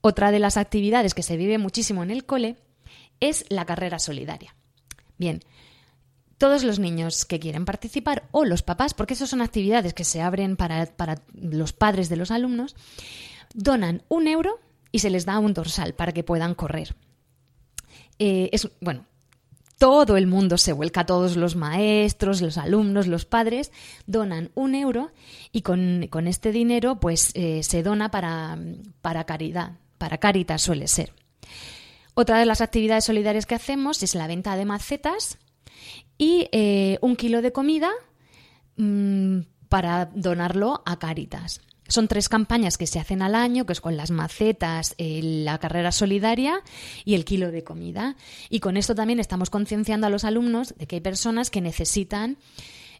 Otra 0.02 0.30
de 0.30 0.40
las 0.40 0.58
actividades 0.58 1.14
que 1.14 1.22
se 1.22 1.38
vive 1.38 1.56
muchísimo 1.56 2.02
en 2.02 2.10
el 2.10 2.26
cole 2.26 2.56
es 3.20 3.46
la 3.48 3.64
carrera 3.64 3.98
solidaria. 3.98 4.54
Bien, 5.16 5.40
todos 6.36 6.64
los 6.64 6.78
niños 6.78 7.24
que 7.24 7.40
quieren 7.40 7.64
participar 7.64 8.28
o 8.30 8.44
los 8.44 8.62
papás, 8.62 8.92
porque 8.92 9.14
esas 9.14 9.30
son 9.30 9.40
actividades 9.40 9.94
que 9.94 10.04
se 10.04 10.20
abren 10.20 10.56
para, 10.56 10.84
para 10.84 11.22
los 11.32 11.72
padres 11.72 12.10
de 12.10 12.16
los 12.16 12.30
alumnos, 12.30 12.76
donan 13.54 14.02
un 14.08 14.28
euro 14.28 14.60
y 14.92 14.98
se 14.98 15.08
les 15.08 15.24
da 15.24 15.38
un 15.38 15.54
dorsal 15.54 15.94
para 15.94 16.12
que 16.12 16.24
puedan 16.24 16.54
correr. 16.54 16.94
Eh, 18.18 18.48
es, 18.52 18.68
bueno, 18.80 19.06
todo 19.78 20.16
el 20.16 20.26
mundo 20.26 20.56
se 20.56 20.72
vuelca, 20.72 21.04
todos 21.04 21.36
los 21.36 21.54
maestros, 21.54 22.40
los 22.40 22.56
alumnos, 22.56 23.06
los 23.06 23.26
padres, 23.26 23.72
donan 24.06 24.50
un 24.54 24.74
euro 24.74 25.12
y 25.52 25.62
con, 25.62 26.08
este 26.26 26.50
dinero 26.50 26.98
pues 26.98 27.30
eh, 27.34 27.62
se 27.62 27.82
dona 27.82 28.10
para, 28.10 28.58
para 29.02 29.24
caridad, 29.24 29.72
para 29.98 30.18
Caritas 30.18 30.62
suele 30.62 30.88
ser. 30.88 31.12
Otra 32.14 32.38
de 32.38 32.46
las 32.46 32.62
actividades 32.62 33.04
solidarias 33.04 33.44
que 33.44 33.54
hacemos 33.54 34.02
es 34.02 34.14
la 34.14 34.26
venta 34.26 34.56
de 34.56 34.64
macetas 34.64 35.38
y 36.16 36.48
eh, 36.52 36.98
un 37.02 37.14
kilo 37.14 37.42
de 37.42 37.52
comida 37.52 37.90
mm, 38.76 39.40
para 39.68 40.06
donarlo 40.06 40.82
a 40.86 40.98
Caritas. 40.98 41.60
Son 41.88 42.08
tres 42.08 42.28
campañas 42.28 42.78
que 42.78 42.86
se 42.86 42.98
hacen 42.98 43.22
al 43.22 43.34
año, 43.34 43.66
que 43.66 43.72
es 43.72 43.80
con 43.80 43.96
las 43.96 44.10
macetas, 44.10 44.94
eh, 44.98 45.20
la 45.22 45.58
carrera 45.58 45.92
solidaria 45.92 46.60
y 47.04 47.14
el 47.14 47.24
kilo 47.24 47.50
de 47.50 47.64
comida. 47.64 48.16
Y 48.50 48.60
con 48.60 48.76
esto 48.76 48.94
también 48.94 49.20
estamos 49.20 49.50
concienciando 49.50 50.06
a 50.06 50.10
los 50.10 50.24
alumnos 50.24 50.74
de 50.76 50.86
que 50.86 50.96
hay 50.96 51.00
personas 51.00 51.50
que 51.50 51.60
necesitan, 51.60 52.38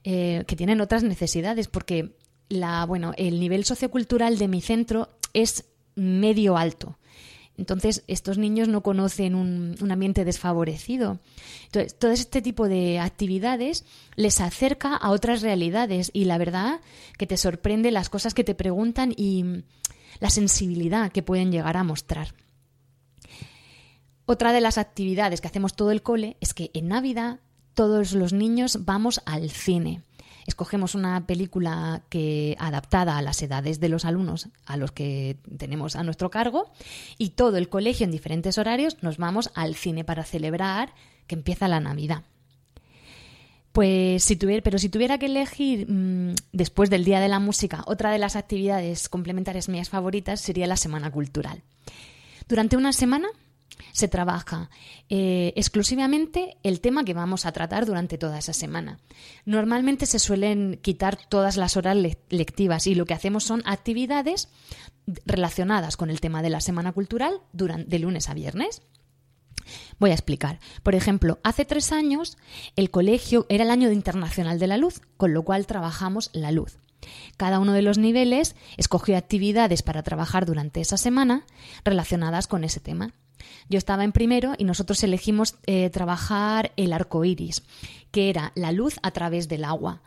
eh, 0.05 0.45
que 0.47 0.57
tienen 0.57 0.81
otras 0.81 1.03
necesidades, 1.03 1.69
porque 1.69 2.17
la, 2.49 2.85
bueno, 2.87 3.13
el 3.17 3.41
nivel 3.41 3.65
sociocultural 3.65 4.39
de 4.39 4.49
mi 4.49 4.61
centro 4.61 5.11
es 5.33 5.65
medio 5.95 6.57
alto. 6.57 6.99
Entonces, 7.59 8.05
estos 8.07 8.37
niños 8.39 8.69
no 8.69 8.83
conocen 8.83 9.35
un, 9.35 9.91
ambiente 9.91 10.25
desfavorecido. 10.25 11.19
Entonces, 11.65 11.99
todo 11.99 12.11
este 12.11 12.43
tipo 12.43 12.69
de 12.69 12.99
actividades 12.99 13.85
les 14.15 14.41
acerca 14.41 14.97
a 14.97 15.11
otras 15.11 15.41
realidades 15.43 16.11
y 16.13 16.25
la 16.25 16.39
verdad 16.39 16.81
que 17.19 17.27
te 17.27 17.37
sorprende 17.37 17.91
las 17.91 18.11
cosas 18.11 18.35
que 18.35 18.45
te 18.45 18.55
preguntan 18.55 19.15
y 19.17 19.63
la 20.21 20.31
sensibilidad 20.31 21.13
que 21.13 21.23
pueden 21.23 21.51
llegar 21.51 21.77
a 21.77 21.85
mostrar. 21.85 22.35
Otra 24.27 24.53
de 24.53 24.61
las 24.61 24.77
actividades 24.77 25.41
que 25.41 25.49
hacemos 25.49 25.75
todo 25.75 25.93
el 25.93 26.03
cole 26.03 26.37
es 26.41 26.53
que 26.53 26.71
en 26.75 26.89
Navidad 26.89 27.41
todos 27.75 28.13
los 28.13 28.33
niños 28.33 28.85
vamos 28.85 29.23
al 29.25 29.51
cine 29.51 30.03
escogemos 30.47 30.95
una 30.95 31.27
película 31.27 32.03
que 32.09 32.57
adaptada 32.59 33.19
a 33.19 33.23
las 33.23 33.43
edades 33.43 33.81
de 33.81 33.89
los 33.89 34.05
alumnos 34.05 34.49
a 34.65 34.77
los 34.77 34.93
que 34.93 35.37
tenemos 35.59 35.97
a 35.97 36.03
nuestro 36.03 36.31
cargo 36.31 36.71
y 37.19 37.31
todo 37.31 37.57
el 37.57 37.69
colegio 37.69 38.05
en 38.05 38.13
diferentes 38.13 38.59
horarios 38.59 39.03
nos 39.03 39.19
vamos 39.19 39.51
al 39.55 39.75
cine 39.75 40.05
para 40.05 40.25
celebrar 40.25 40.95
que 41.27 41.35
empieza 41.35 41.69
la 41.69 41.81
Navidad. 41.81 42.23
Pues 43.73 44.25
si 44.25 44.37
tuviera, 44.37 44.63
pero 44.63 44.79
si 44.79 44.89
tuviera 44.89 45.19
que 45.19 45.27
elegir 45.27 45.87
mm, 45.91 46.35
después 46.53 46.89
del 46.89 47.05
Día 47.05 47.21
de 47.21 47.29
la 47.29 47.41
Música, 47.41 47.83
otra 47.87 48.11
de 48.11 48.19
las 48.19 48.35
actividades 48.35 49.11
complementarias 49.11 49.69
mías 49.69 49.91
favoritas 49.91 50.41
sería 50.41 50.67
la 50.67 50.79
Semana 50.79 51.11
Cultural. 51.11 51.63
Durante 52.49 52.77
una 52.77 52.95
semana 52.95 53.29
se 53.93 54.09
trabaja 54.09 54.71
eh, 55.09 55.53
exclusivamente 55.57 56.57
el 56.63 56.81
tema 56.81 57.05
que 57.05 57.15
vamos 57.15 57.47
a 57.47 57.53
tratar 57.53 57.87
durante 57.87 58.19
toda 58.19 58.39
esa 58.39 58.53
semana. 58.53 58.99
Normalmente 59.45 60.07
se 60.07 60.19
suelen 60.19 60.79
quitar 60.83 61.19
todas 61.29 61.57
las 61.57 61.77
horas 61.77 61.97
lectivas 62.29 62.87
y 62.87 62.95
lo 62.95 63.07
que 63.07 63.15
hacemos 63.15 63.45
son 63.45 63.63
actividades 63.65 64.49
relacionadas 65.25 65.97
con 65.97 66.11
el 66.11 66.21
tema 66.21 66.43
de 66.43 66.51
la 66.51 66.61
semana 66.61 66.93
cultural 66.93 67.41
durante, 67.53 67.89
de 67.89 67.99
lunes 67.99 68.29
a 68.29 68.35
viernes. 68.35 68.83
Voy 69.99 70.11
a 70.11 70.15
explicar. 70.15 70.61
Por 70.83 70.95
ejemplo, 70.95 71.39
hace 71.43 71.65
tres 71.65 71.93
años 71.93 72.37
el 72.77 72.91
colegio 72.91 73.47
era 73.49 73.65
el 73.65 73.71
año 73.71 73.91
internacional 73.91 74.59
de 74.59 74.67
la 74.67 74.77
luz, 74.77 75.01
con 75.17 75.33
lo 75.33 75.43
cual 75.43 75.67
trabajamos 75.67 76.31
la 76.33 76.53
luz. 76.53 76.79
Cada 77.37 77.59
uno 77.61 77.73
de 77.73 77.83
los 77.83 77.99
niveles 77.99 78.57
escogió 78.77 79.17
actividades 79.17 79.83
para 79.83 80.03
trabajar 80.03 80.47
durante 80.47 80.81
esa 80.81 80.97
semana 80.97 81.45
relacionadas 81.85 82.47
con 82.47 82.65
ese 82.65 82.81
tema. 82.81 83.15
Yo 83.69 83.79
estaba 83.79 84.05
en 84.05 84.13
primero 84.13 84.55
y 84.57 84.65
nosotros 84.65 85.03
elegimos 85.03 85.57
eh, 85.67 85.91
trabajar 85.91 86.73
el 86.77 86.93
arco 86.93 87.25
iris, 87.25 87.63
que 88.11 88.31
era 88.31 88.53
la 88.55 88.73
luz 88.73 88.99
a 89.03 89.11
través 89.11 89.49
del 89.49 89.65
agua. 89.65 90.03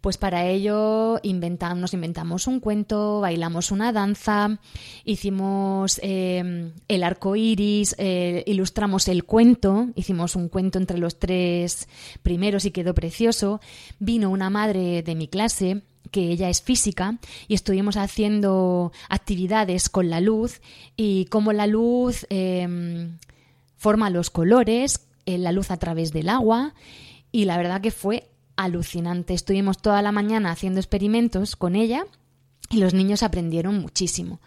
Pues 0.00 0.18
para 0.18 0.46
ello 0.46 1.18
inventamos, 1.22 1.78
nos 1.78 1.94
inventamos 1.94 2.46
un 2.46 2.60
cuento, 2.60 3.22
bailamos 3.22 3.70
una 3.70 3.90
danza, 3.90 4.58
hicimos 5.02 5.98
em, 6.02 6.72
el 6.88 7.04
arco 7.04 7.36
iris, 7.36 7.94
eh, 7.96 8.44
ilustramos 8.46 9.08
el 9.08 9.24
cuento, 9.24 9.88
hicimos 9.94 10.36
un 10.36 10.50
cuento 10.50 10.78
entre 10.78 10.98
los 10.98 11.18
tres 11.18 11.88
primeros 12.22 12.66
y 12.66 12.70
quedó 12.70 12.92
precioso. 12.92 13.62
Vino 13.98 14.28
una 14.28 14.50
madre 14.50 15.02
de 15.02 15.14
mi 15.14 15.26
clase 15.26 15.80
que 16.14 16.30
ella 16.30 16.48
es 16.48 16.62
física 16.62 17.18
y 17.48 17.54
estuvimos 17.54 17.96
haciendo 17.96 18.92
actividades 19.08 19.88
con 19.88 20.10
la 20.10 20.20
luz 20.20 20.60
y 20.96 21.24
cómo 21.24 21.52
la 21.52 21.66
luz 21.66 22.24
em, 22.30 23.18
forma 23.76 24.10
los 24.10 24.30
colores, 24.30 25.08
eh, 25.26 25.38
la 25.38 25.50
luz 25.50 25.72
a 25.72 25.76
través 25.76 26.12
del 26.12 26.28
agua 26.28 26.72
y 27.32 27.46
la 27.46 27.56
verdad 27.56 27.80
que 27.80 27.90
fue 27.90 28.30
alucinante. 28.54 29.34
Estuvimos 29.34 29.82
toda 29.82 30.02
la 30.02 30.12
mañana 30.12 30.52
haciendo 30.52 30.78
experimentos 30.78 31.56
con 31.56 31.74
ella 31.74 32.06
y 32.70 32.76
los 32.76 32.94
niños 32.94 33.24
aprendieron 33.24 33.80
muchísimo. 33.80 34.40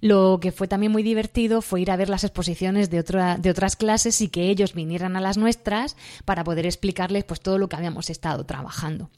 Lo 0.00 0.40
que 0.42 0.50
fue 0.50 0.66
también 0.66 0.90
muy 0.90 1.04
divertido 1.04 1.62
fue 1.62 1.80
ir 1.80 1.92
a 1.92 1.96
ver 1.96 2.08
las 2.08 2.24
exposiciones 2.24 2.90
de, 2.90 3.04
de 3.04 3.50
otras 3.50 3.76
clases 3.76 4.20
y 4.20 4.30
que 4.30 4.50
ellos 4.50 4.74
vinieran 4.74 5.14
a 5.14 5.20
las 5.20 5.38
nuestras 5.38 5.96
para 6.24 6.42
poder 6.42 6.66
explicarles 6.66 7.22
pues, 7.22 7.40
todo 7.40 7.56
lo 7.56 7.68
que 7.68 7.76
habíamos 7.76 8.10
estado 8.10 8.44
trabajando. 8.44 9.10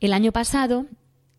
El 0.00 0.12
año 0.12 0.32
pasado 0.32 0.86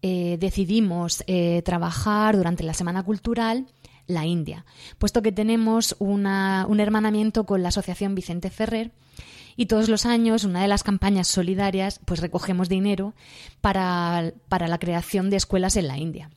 eh, 0.01 0.37
decidimos 0.39 1.23
eh, 1.27 1.61
trabajar 1.63 2.35
durante 2.35 2.63
la 2.63 2.73
Semana 2.73 3.03
Cultural 3.03 3.67
la 4.07 4.25
India, 4.25 4.65
puesto 4.97 5.21
que 5.21 5.31
tenemos 5.31 5.95
un 5.99 6.25
hermanamiento 6.25 7.45
con 7.45 7.61
la 7.61 7.69
Asociación 7.69 8.15
Vicente 8.15 8.49
Ferrer 8.49 8.91
y 9.55 9.65
todos 9.65 9.87
los 9.87 10.05
años 10.05 10.45
una 10.45 10.61
de 10.61 10.67
las 10.67 10.83
campañas 10.83 11.27
solidarias 11.27 11.99
pues 12.05 12.21
recogemos 12.21 12.69
dinero 12.69 13.13
para, 13.61 14.31
la 14.49 14.79
creación 14.79 15.29
de 15.29 15.35
escuelas 15.35 15.75
en 15.75 15.87
la 15.87 15.97
India. 15.97 16.29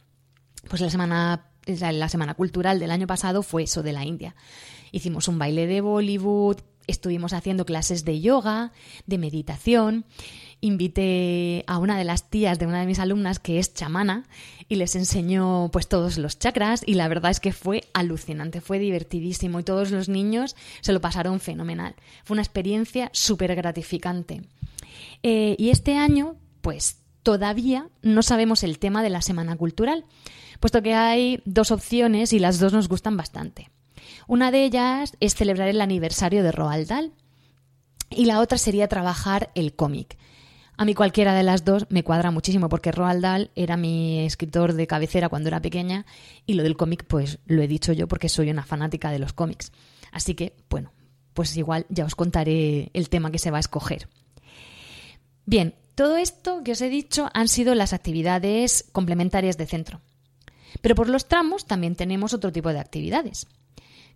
Pues 0.69 0.83
la 0.83 0.91
semana, 0.91 1.47
la 1.67 2.09
semana 2.09 2.35
cultural 2.35 2.79
del 2.79 2.91
año 2.91 3.07
pasado 3.07 3.43
fue 3.43 3.63
eso 3.63 3.83
de 3.83 3.93
la 3.93 4.05
India. 4.05 4.35
Hicimos 4.91 5.29
un 5.29 5.39
baile 5.39 5.67
de 5.69 5.81
Bollywood, 5.81 6.59
estuvimos 6.87 7.33
haciendo 7.33 7.65
clases 7.65 8.05
de 8.05 8.21
yoga, 8.21 8.73
de 9.07 9.19
meditación. 9.19 10.05
Invité 10.65 11.65
a 11.67 11.79
una 11.79 11.99
de 11.99 12.05
las 12.05 12.31
tías 12.31 12.59
de 12.61 12.69
una 12.69 12.79
de 12.79 12.87
mis 12.87 13.01
alumnas 13.01 13.41
que 13.41 13.59
es 13.59 13.75
chamana 13.75 14.29
y 14.69 14.77
les 14.77 14.95
enseñó 14.95 15.71
pues 15.73 15.89
todos 15.89 16.19
los 16.19 16.39
chakras 16.39 16.85
y 16.87 16.95
la 16.95 17.09
verdad 17.09 17.33
es 17.33 17.41
que 17.41 17.53
fue 17.53 17.83
alucinante, 17.93 18.61
fue 18.61 18.79
divertidísimo 18.79 19.59
y 19.59 19.65
todos 19.65 19.91
los 19.91 20.09
niños 20.09 20.55
se 20.81 20.93
lo 20.93 21.01
pasaron 21.01 21.41
fenomenal. 21.41 21.97
Fue 22.23 22.37
una 22.37 22.43
experiencia 22.43 23.11
súper 23.13 23.57
gratificante. 23.57 24.43
Eh, 25.25 25.57
y 25.59 25.71
este 25.71 25.97
año 25.97 26.37
pues 26.61 26.99
todavía 27.25 27.89
no 28.03 28.23
sabemos 28.23 28.63
el 28.63 28.79
tema 28.79 29.03
de 29.03 29.11
la 29.11 29.21
Semana 29.21 29.57
Cultural, 29.57 30.05
puesto 30.61 30.81
que 30.81 30.95
hay 30.95 31.43
dos 31.45 31.73
opciones 31.73 32.33
y 32.33 32.39
las 32.39 32.61
dos 32.61 32.73
nos 32.73 32.89
gustan 32.89 33.17
bastante. 33.17 33.69
Una 34.29 34.53
de 34.53 34.65
ellas 34.65 35.17
es 35.19 35.35
celebrar 35.35 35.67
el 35.67 35.81
aniversario 35.81 36.45
de 36.45 36.53
Roald 36.53 36.87
Dahl 36.87 37.13
y 38.11 38.27
la 38.27 38.39
otra 38.39 38.59
sería 38.59 38.87
trabajar 38.87 39.51
el 39.57 39.75
cómic. 39.75 40.17
A 40.83 40.85
mí 40.85 40.95
cualquiera 40.95 41.33
de 41.33 41.45
las 41.45 41.65
dos 41.65 41.87
me 41.91 42.03
cuadra 42.03 42.33
muchísimo 42.33 42.69
porque 42.69 42.91
Roald 42.91 43.23
Dahl 43.23 43.53
era 43.55 43.77
mi 43.77 44.27
escritor 44.27 44.73
de 44.73 44.89
cabecera 44.89 45.29
cuando 45.29 45.47
era 45.47 45.63
pequeña 45.63 46.07
y 46.45 46.55
lo 46.55 46.65
del 46.65 46.77
cómic 46.77 47.05
pues 47.07 47.39
lo 47.47 47.63
he 47.63 47.69
dicho 47.69 47.93
yo 47.93 48.09
porque 48.09 48.29
soy 48.29 48.51
una 48.51 48.65
fanática 48.65 49.13
de 49.13 49.21
los 49.21 49.33
cómics. 49.33 49.71
Así 50.11 50.35
que, 50.35 50.57
bueno, 50.69 50.91
pues 51.35 51.57
igual 51.57 51.87
ya 51.89 52.05
os 52.05 52.17
contaré 52.17 52.91
el 52.95 53.11
tema 53.11 53.31
que 53.31 53.39
se 53.39 53.53
va 53.53 53.59
a 53.59 53.61
escoger. 53.61 54.09
Bien, 55.47 55.77
todo 55.95 56.17
esto 56.17 56.65
que 56.65 56.73
os 56.73 56.81
he 56.81 56.89
dicho 56.89 57.31
han 57.33 57.47
sido 57.47 57.77
las 57.77 57.93
actividades 57.93 58.85
complementarias 58.91 59.57
de 59.57 59.67
centro. 59.67 60.01
Pero 60.81 60.97
por 60.97 61.09
los 61.09 61.29
tramos 61.29 61.65
también 61.65 61.95
tenemos 61.95 62.35
otro 62.35 62.51
tipo 62.51 62.73
de 62.73 62.81
actividades. 62.81 63.47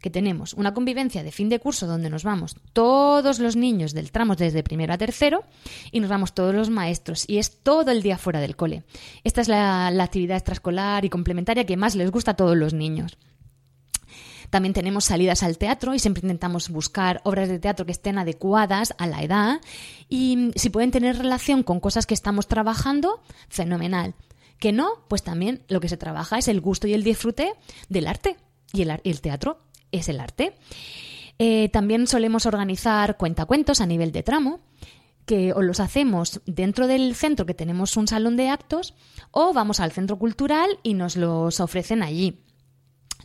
Que 0.07 0.11
tenemos 0.11 0.55
una 0.55 0.73
convivencia 0.73 1.25
de 1.25 1.33
fin 1.33 1.49
de 1.49 1.59
curso 1.59 1.89
donde 1.89 2.11
nos 2.11 2.23
vamos 2.23 2.55
todos 2.73 3.41
los 3.41 3.57
niños 3.57 3.93
del 3.93 4.13
tramo 4.13 4.37
desde 4.37 4.63
primero 4.63 4.95
a 4.95 4.99
tercero 4.99 5.43
y 5.91 5.99
nos 5.99 6.09
vamos 6.09 6.33
todos 6.33 6.55
los 6.55 6.71
maestros 6.71 7.25
y 7.29 7.39
es 7.39 7.59
todo 7.65 7.91
el 7.91 8.05
día 8.05 8.17
fuera 8.17 8.39
del 8.39 8.55
cole. 8.55 8.85
Esta 9.25 9.41
es 9.41 9.49
la, 9.49 9.89
actividad 9.89 10.37
extraescolar 10.37 11.05
y 11.05 11.11
complementaria 11.11 11.67
que 11.67 11.77
más 11.77 11.97
les 11.97 12.13
gusta 12.13 12.31
a 12.31 12.37
todos 12.37 12.57
los 12.57 12.73
niños. 12.73 13.19
También 14.49 14.75
tenemos 14.75 15.07
salidas 15.07 15.43
al 15.43 15.59
teatro 15.59 15.93
y 15.93 15.99
siempre 15.99 16.21
intentamos 16.21 16.69
buscar 16.69 17.21
obras 17.25 17.49
de 17.49 17.59
teatro 17.59 17.85
que 17.85 17.91
estén 17.91 18.17
adecuadas 18.17 18.95
a 18.99 19.09
la 19.09 19.25
edad 19.25 19.61
y 20.09 20.53
si 20.55 20.71
pueden 20.71 20.93
tener 20.93 21.19
relación 21.19 21.65
con 21.65 21.81
cosas 21.81 22.07
que 22.07 22.15
estamos 22.15 22.47
trabajando, 22.47 23.25
fenomenal. 23.49 24.15
Que 24.61 24.71
no, 24.71 25.05
pues 25.09 25.25
también 25.25 25.65
lo 25.67 25.81
que 25.81 25.89
se 25.89 25.97
trabaja 25.97 26.39
es 26.39 26.47
el 26.47 26.61
gusto 26.61 26.87
y 26.87 26.95
el 26.95 27.03
disfrute 27.03 27.55
del 27.89 28.07
arte 28.07 28.37
y 28.73 28.83
el, 28.83 29.21
teatro 29.21 29.59
es 29.93 30.09
el 30.09 30.21
arte. 30.21 30.55
Eh, 31.39 31.69
también 31.69 32.07
solemos 32.07 32.47
organizar 32.47 33.17
cuentacuentos 33.17 33.81
a 33.81 33.87
nivel 33.87 34.13
de 34.13 34.23
tramo 34.23 34.61
que 35.27 35.53
o 35.53 35.61
los 35.61 35.81
hacemos 35.81 36.41
dentro 36.47 36.87
del 36.87 37.15
centro 37.15 37.47
que 37.47 37.55
tenemos 37.55 37.97
un 37.97 38.07
salón 38.07 38.37
de 38.37 38.49
actos 38.49 38.95
o 39.33 39.53
vamos 39.53 39.81
al 39.81 39.93
centro 39.93 40.19
cultural 40.19 40.79
y 40.83 40.95
nos 40.95 41.17
los 41.17 41.61
ofrecen 41.61 42.03
allí. 42.03 42.45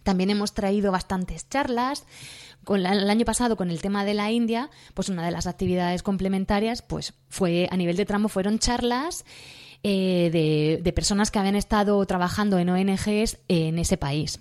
También 0.03 0.31
hemos 0.31 0.53
traído 0.53 0.91
bastantes 0.91 1.47
charlas. 1.47 2.05
Con 2.63 2.85
el 2.85 3.09
año 3.09 3.25
pasado, 3.25 3.55
con 3.55 3.71
el 3.71 3.81
tema 3.81 4.05
de 4.05 4.13
la 4.13 4.31
India, 4.31 4.69
pues 4.93 5.09
una 5.09 5.25
de 5.25 5.31
las 5.31 5.47
actividades 5.47 6.03
complementarias, 6.03 6.83
pues 6.83 7.13
fue 7.27 7.67
a 7.71 7.77
nivel 7.77 7.97
de 7.97 8.05
tramo, 8.05 8.29
fueron 8.29 8.59
charlas 8.59 9.25
eh, 9.81 10.29
de, 10.31 10.79
de 10.83 10.93
personas 10.93 11.31
que 11.31 11.39
habían 11.39 11.55
estado 11.55 12.03
trabajando 12.05 12.59
en 12.59 12.69
ONGs 12.69 13.39
en 13.47 13.79
ese 13.79 13.97
país. 13.97 14.39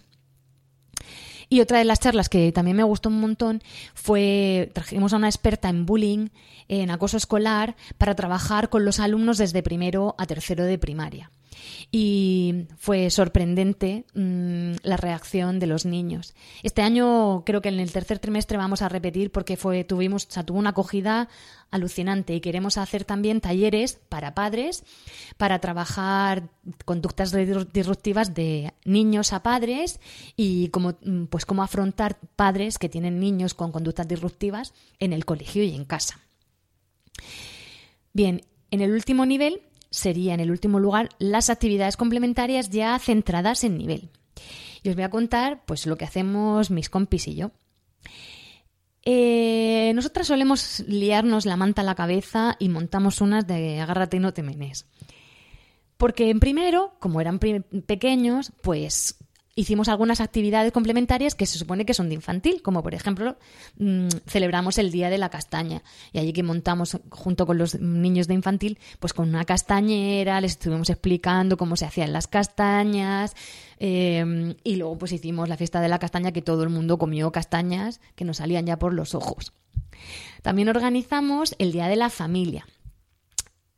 Y 1.52 1.60
otra 1.60 1.78
de 1.78 1.84
las 1.84 1.98
charlas 1.98 2.28
que 2.28 2.52
también 2.52 2.76
me 2.76 2.84
gustó 2.84 3.08
un 3.08 3.20
montón 3.20 3.60
fue, 3.92 4.70
trajimos 4.72 5.12
a 5.12 5.16
una 5.16 5.28
experta 5.28 5.68
en 5.68 5.84
bullying, 5.84 6.28
en 6.68 6.90
acoso 6.90 7.16
escolar, 7.16 7.74
para 7.98 8.14
trabajar 8.14 8.70
con 8.70 8.84
los 8.84 9.00
alumnos 9.00 9.36
desde 9.36 9.62
primero 9.62 10.14
a 10.16 10.26
tercero 10.26 10.64
de 10.64 10.78
primaria 10.78 11.32
y 11.90 12.66
fue 12.78 13.10
sorprendente 13.10 14.04
mm, 14.14 14.72
la 14.82 14.96
reacción 14.96 15.58
de 15.58 15.66
los 15.66 15.86
niños. 15.86 16.34
Este 16.62 16.82
año 16.82 17.44
creo 17.44 17.60
que 17.60 17.68
en 17.68 17.80
el 17.80 17.92
tercer 17.92 18.18
trimestre 18.18 18.56
vamos 18.56 18.82
a 18.82 18.88
repetir 18.88 19.30
porque 19.30 19.56
fue 19.56 19.84
tuvimos 19.84 20.28
tuvo 20.28 20.58
una 20.58 20.70
acogida 20.70 21.28
alucinante 21.70 22.34
y 22.34 22.40
queremos 22.40 22.78
hacer 22.78 23.04
también 23.04 23.40
talleres 23.40 23.98
para 24.08 24.34
padres 24.34 24.84
para 25.36 25.58
trabajar 25.60 26.48
conductas 26.84 27.32
disruptivas 27.72 28.34
de 28.34 28.72
niños 28.84 29.32
a 29.32 29.42
padres 29.42 30.00
y 30.36 30.68
cómo 30.68 30.94
mm, 31.04 31.24
pues 31.24 31.46
cómo 31.46 31.62
afrontar 31.62 32.18
padres 32.36 32.78
que 32.78 32.88
tienen 32.88 33.20
niños 33.20 33.54
con 33.54 33.72
conductas 33.72 34.08
disruptivas 34.08 34.72
en 34.98 35.12
el 35.12 35.24
colegio 35.24 35.62
y 35.62 35.74
en 35.74 35.84
casa. 35.84 36.20
Bien, 38.12 38.42
en 38.70 38.80
el 38.80 38.92
último 38.92 39.26
nivel 39.26 39.62
sería, 39.90 40.34
en 40.34 40.40
el 40.40 40.50
último 40.50 40.78
lugar, 40.78 41.10
las 41.18 41.50
actividades 41.50 41.96
complementarias 41.96 42.70
ya 42.70 42.98
centradas 42.98 43.64
en 43.64 43.76
nivel. 43.76 44.10
Y 44.82 44.88
os 44.88 44.94
voy 44.94 45.04
a 45.04 45.10
contar 45.10 45.64
pues 45.66 45.86
lo 45.86 45.96
que 45.96 46.04
hacemos 46.04 46.70
mis 46.70 46.88
compis 46.88 47.28
y 47.28 47.34
yo. 47.34 47.50
Eh, 49.02 49.92
nosotras 49.94 50.26
solemos 50.26 50.80
liarnos 50.86 51.46
la 51.46 51.56
manta 51.56 51.82
a 51.82 51.84
la 51.84 51.94
cabeza 51.94 52.56
y 52.58 52.68
montamos 52.68 53.20
unas 53.20 53.46
de 53.46 53.80
agárrate 53.80 54.18
y 54.18 54.20
no 54.20 54.32
te 54.32 54.42
menes. 54.42 54.86
Porque 55.96 56.30
en 56.30 56.40
primero, 56.40 56.94
como 56.98 57.20
eran 57.20 57.38
pequeños, 57.38 58.52
pues 58.62 59.16
hicimos 59.54 59.88
algunas 59.88 60.20
actividades 60.20 60.72
complementarias 60.72 61.34
que 61.34 61.46
se 61.46 61.58
supone 61.58 61.84
que 61.84 61.94
son 61.94 62.08
de 62.08 62.14
infantil, 62.14 62.62
como 62.62 62.82
por 62.82 62.94
ejemplo 62.94 63.36
mm, 63.78 64.08
celebramos 64.26 64.78
el 64.78 64.90
Día 64.90 65.10
de 65.10 65.18
la 65.18 65.28
Castaña 65.28 65.82
y 66.12 66.18
allí 66.18 66.32
que 66.32 66.42
montamos 66.42 66.98
junto 67.10 67.46
con 67.46 67.58
los 67.58 67.80
niños 67.80 68.28
de 68.28 68.34
infantil, 68.34 68.78
pues 68.98 69.12
con 69.12 69.28
una 69.28 69.44
castañera, 69.44 70.40
les 70.40 70.52
estuvimos 70.52 70.90
explicando 70.90 71.56
cómo 71.56 71.76
se 71.76 71.86
hacían 71.86 72.12
las 72.12 72.28
castañas 72.28 73.34
eh, 73.78 74.54
y 74.62 74.76
luego 74.76 74.98
pues 74.98 75.12
hicimos 75.12 75.48
la 75.48 75.56
fiesta 75.56 75.80
de 75.80 75.88
la 75.88 75.98
castaña 75.98 76.32
que 76.32 76.42
todo 76.42 76.62
el 76.62 76.70
mundo 76.70 76.98
comió 76.98 77.32
castañas 77.32 78.00
que 78.14 78.24
nos 78.24 78.38
salían 78.38 78.66
ya 78.66 78.78
por 78.78 78.94
los 78.94 79.14
ojos. 79.14 79.52
También 80.42 80.68
organizamos 80.68 81.54
el 81.58 81.72
Día 81.72 81.88
de 81.88 81.96
la 81.96 82.08
Familia 82.08 82.66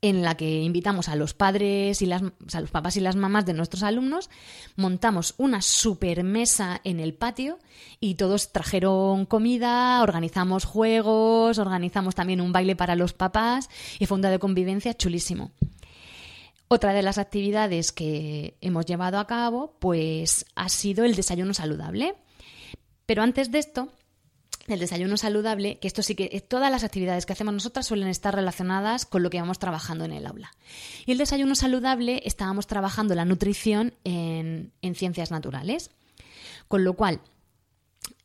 en 0.02 0.22
la 0.22 0.36
que 0.36 0.62
invitamos 0.62 1.08
a 1.08 1.14
los 1.14 1.32
padres 1.32 2.02
y 2.02 2.06
las, 2.06 2.22
a 2.52 2.60
los 2.60 2.70
papás 2.70 2.96
y 2.96 3.00
las 3.00 3.14
mamás 3.14 3.46
de 3.46 3.54
nuestros 3.54 3.84
alumnos, 3.84 4.28
montamos 4.76 5.34
una 5.38 5.62
super 5.62 6.24
mesa 6.24 6.80
en 6.82 6.98
el 6.98 7.14
patio 7.14 7.60
y 8.00 8.16
todos 8.16 8.52
trajeron 8.52 9.26
comida, 9.26 10.02
organizamos 10.02 10.64
juegos, 10.64 11.58
organizamos 11.58 12.16
también 12.16 12.40
un 12.40 12.52
baile 12.52 12.74
para 12.74 12.96
los 12.96 13.12
papás 13.12 13.70
y 14.00 14.06
fue 14.06 14.16
un 14.16 14.22
día 14.22 14.30
de 14.32 14.40
convivencia 14.40 14.94
chulísimo. 14.94 15.52
Otra 16.66 16.92
de 16.94 17.02
las 17.02 17.18
actividades 17.18 17.92
que 17.92 18.56
hemos 18.60 18.86
llevado 18.86 19.18
a 19.18 19.26
cabo, 19.26 19.76
pues 19.78 20.46
ha 20.56 20.68
sido 20.68 21.04
el 21.04 21.14
desayuno 21.14 21.54
saludable. 21.54 22.14
Pero 23.06 23.22
antes 23.22 23.52
de 23.52 23.58
esto, 23.58 23.92
el 24.68 24.78
desayuno 24.78 25.16
saludable, 25.16 25.78
que 25.78 25.88
esto 25.88 26.02
sí 26.02 26.14
que 26.14 26.40
todas 26.40 26.70
las 26.70 26.84
actividades 26.84 27.26
que 27.26 27.32
hacemos 27.32 27.54
nosotras 27.54 27.86
suelen 27.86 28.08
estar 28.08 28.34
relacionadas 28.34 29.06
con 29.06 29.22
lo 29.22 29.30
que 29.30 29.40
vamos 29.40 29.58
trabajando 29.58 30.04
en 30.04 30.12
el 30.12 30.26
aula. 30.26 30.52
Y 31.06 31.12
el 31.12 31.18
desayuno 31.18 31.54
saludable 31.54 32.22
estábamos 32.24 32.66
trabajando 32.66 33.14
la 33.14 33.24
nutrición 33.24 33.94
en, 34.04 34.72
ciencias 34.94 35.30
naturales, 35.30 35.90
con 36.68 36.84
lo 36.84 36.94
cual 36.94 37.20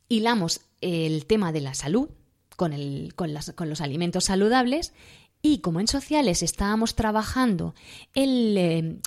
hilamos 0.10 0.62
el 0.82 1.26
tema 1.26 1.52
de 1.52 1.62
la 1.62 1.73
salud 1.73 2.10
con, 2.56 2.73
los 2.76 3.82
alimentos 3.82 4.26
saludables 4.26 4.93
y 5.41 5.60
como 5.60 5.80
en 5.80 5.88
sociales 5.88 6.43
estábamos 6.43 6.95
trabajando 6.95 7.76
en 8.13 8.58
eh, 8.58 9.00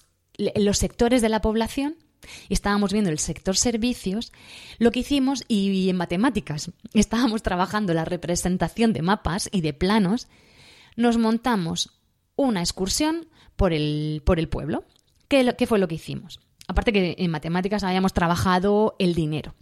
los 0.57 0.79
sectores 0.79 1.23
de 1.23 1.29
la 1.29 1.41
población, 1.41 1.97
estábamos 2.49 2.93
viendo 2.93 3.11
el 3.11 3.19
sector 3.19 3.57
servicios, 3.57 4.33
lo 4.79 4.91
que 4.91 5.01
hicimos, 5.01 5.45
y, 5.49 5.89
en 5.89 5.97
matemáticas, 5.97 6.71
estábamos 6.95 7.43
trabajando 7.43 7.95
la 7.95 8.05
representación 8.05 8.93
de 8.93 9.03
mapas 9.03 9.49
y 9.53 9.61
de 9.61 9.73
planos, 9.73 10.29
nos 10.97 11.19
montamos 11.19 12.01
una 12.37 12.61
excursión 12.61 13.29
por 13.57 13.73
el, 13.73 14.23
por 14.25 14.39
el 14.39 14.49
pueblo. 14.49 14.85
¿Qué, 15.29 15.55
¿Qué 15.57 15.67
fue 15.67 15.79
lo 15.79 15.89
que 15.89 15.97
hicimos? 15.97 16.41
Aparte 16.67 16.93
que 16.93 17.17
en 17.19 17.31
matemáticas 17.31 17.85
habíamos 17.85 18.13
trabajado 18.13 18.97
el 18.99 19.15
dinero. 19.15 19.55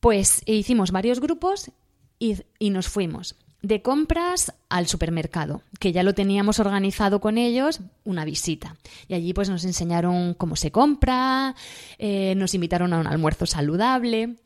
Pues 0.00 0.42
hicimos 0.46 0.90
varios 0.90 1.20
grupos 1.20 1.70
y 2.18 2.70
nos 2.70 2.88
fuimos 2.88 3.36
de 3.62 3.80
compras 3.80 4.52
al 4.68 4.88
supermercado, 4.88 5.62
que 5.78 5.92
ya 5.92 6.02
lo 6.02 6.14
teníamos 6.14 6.58
organizado 6.58 7.20
con 7.20 7.38
ellos, 7.38 7.80
una 8.04 8.24
visita. 8.24 8.76
Y 9.08 9.14
allí 9.14 9.32
pues 9.32 9.48
nos 9.48 9.64
enseñaron 9.64 10.34
cómo 10.34 10.56
se 10.56 10.72
compra, 10.72 11.54
eh, 11.98 12.34
nos 12.36 12.54
invitaron 12.54 12.92
a 12.92 12.98
un 12.98 13.06
almuerzo 13.06 13.46
saludable. 13.46 14.36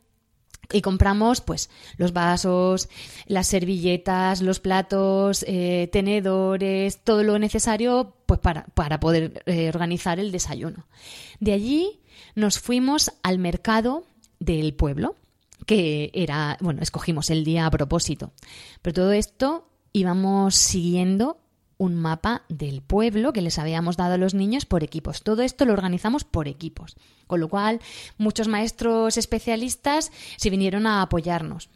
Y 0.73 0.81
compramos 0.81 1.39
pues 1.39 1.69
los 1.95 2.11
vasos, 2.11 2.89
las 3.25 3.47
servilletas, 3.47 4.41
los 4.41 4.59
platos, 4.59 5.45
eh, 5.47 5.89
tenedores, 5.93 6.99
todo 7.05 7.23
lo 7.23 7.39
necesario 7.39 8.15
pues 8.25 8.41
para, 8.41 8.65
para 8.73 8.99
poder 8.99 9.43
eh, 9.45 9.69
organizar 9.69 10.19
el 10.19 10.33
desayuno. 10.33 10.85
De 11.39 11.53
allí 11.53 12.01
nos 12.35 12.59
fuimos 12.59 13.13
al 13.23 13.39
mercado 13.39 14.03
del 14.39 14.73
pueblo 14.73 15.15
que 15.67 16.09
era, 16.13 16.57
bueno, 16.61 16.81
escogimos 16.81 17.29
el 17.29 17.43
día 17.43 17.67
a 17.67 17.71
propósito. 17.71 18.31
Pero 18.81 18.93
todo 18.95 19.11
esto 19.11 19.69
íbamos 19.93 20.55
siguiendo 20.55 21.39
un 21.77 21.93
mapa 21.93 22.43
del 22.49 22.81
pueblo 22.81 23.33
que 23.33 23.41
les 23.41 23.59
habíamos 23.59 23.97
dado 23.97 24.15
a 24.15 24.17
los 24.17 24.33
niños 24.33 24.65
por 24.65 24.83
equipos. 24.83 25.21
Todo 25.21 25.43
esto 25.43 25.65
lo 25.65 25.73
organizamos 25.73 26.23
por 26.23 26.47
equipos, 26.47 26.95
con 27.27 27.39
lo 27.41 27.49
cual 27.49 27.81
muchos 28.17 28.47
maestros 28.47 29.17
especialistas 29.17 30.11
se 30.37 30.49
vinieron 30.49 30.87
a 30.87 31.03
apoyarnos. 31.03 31.69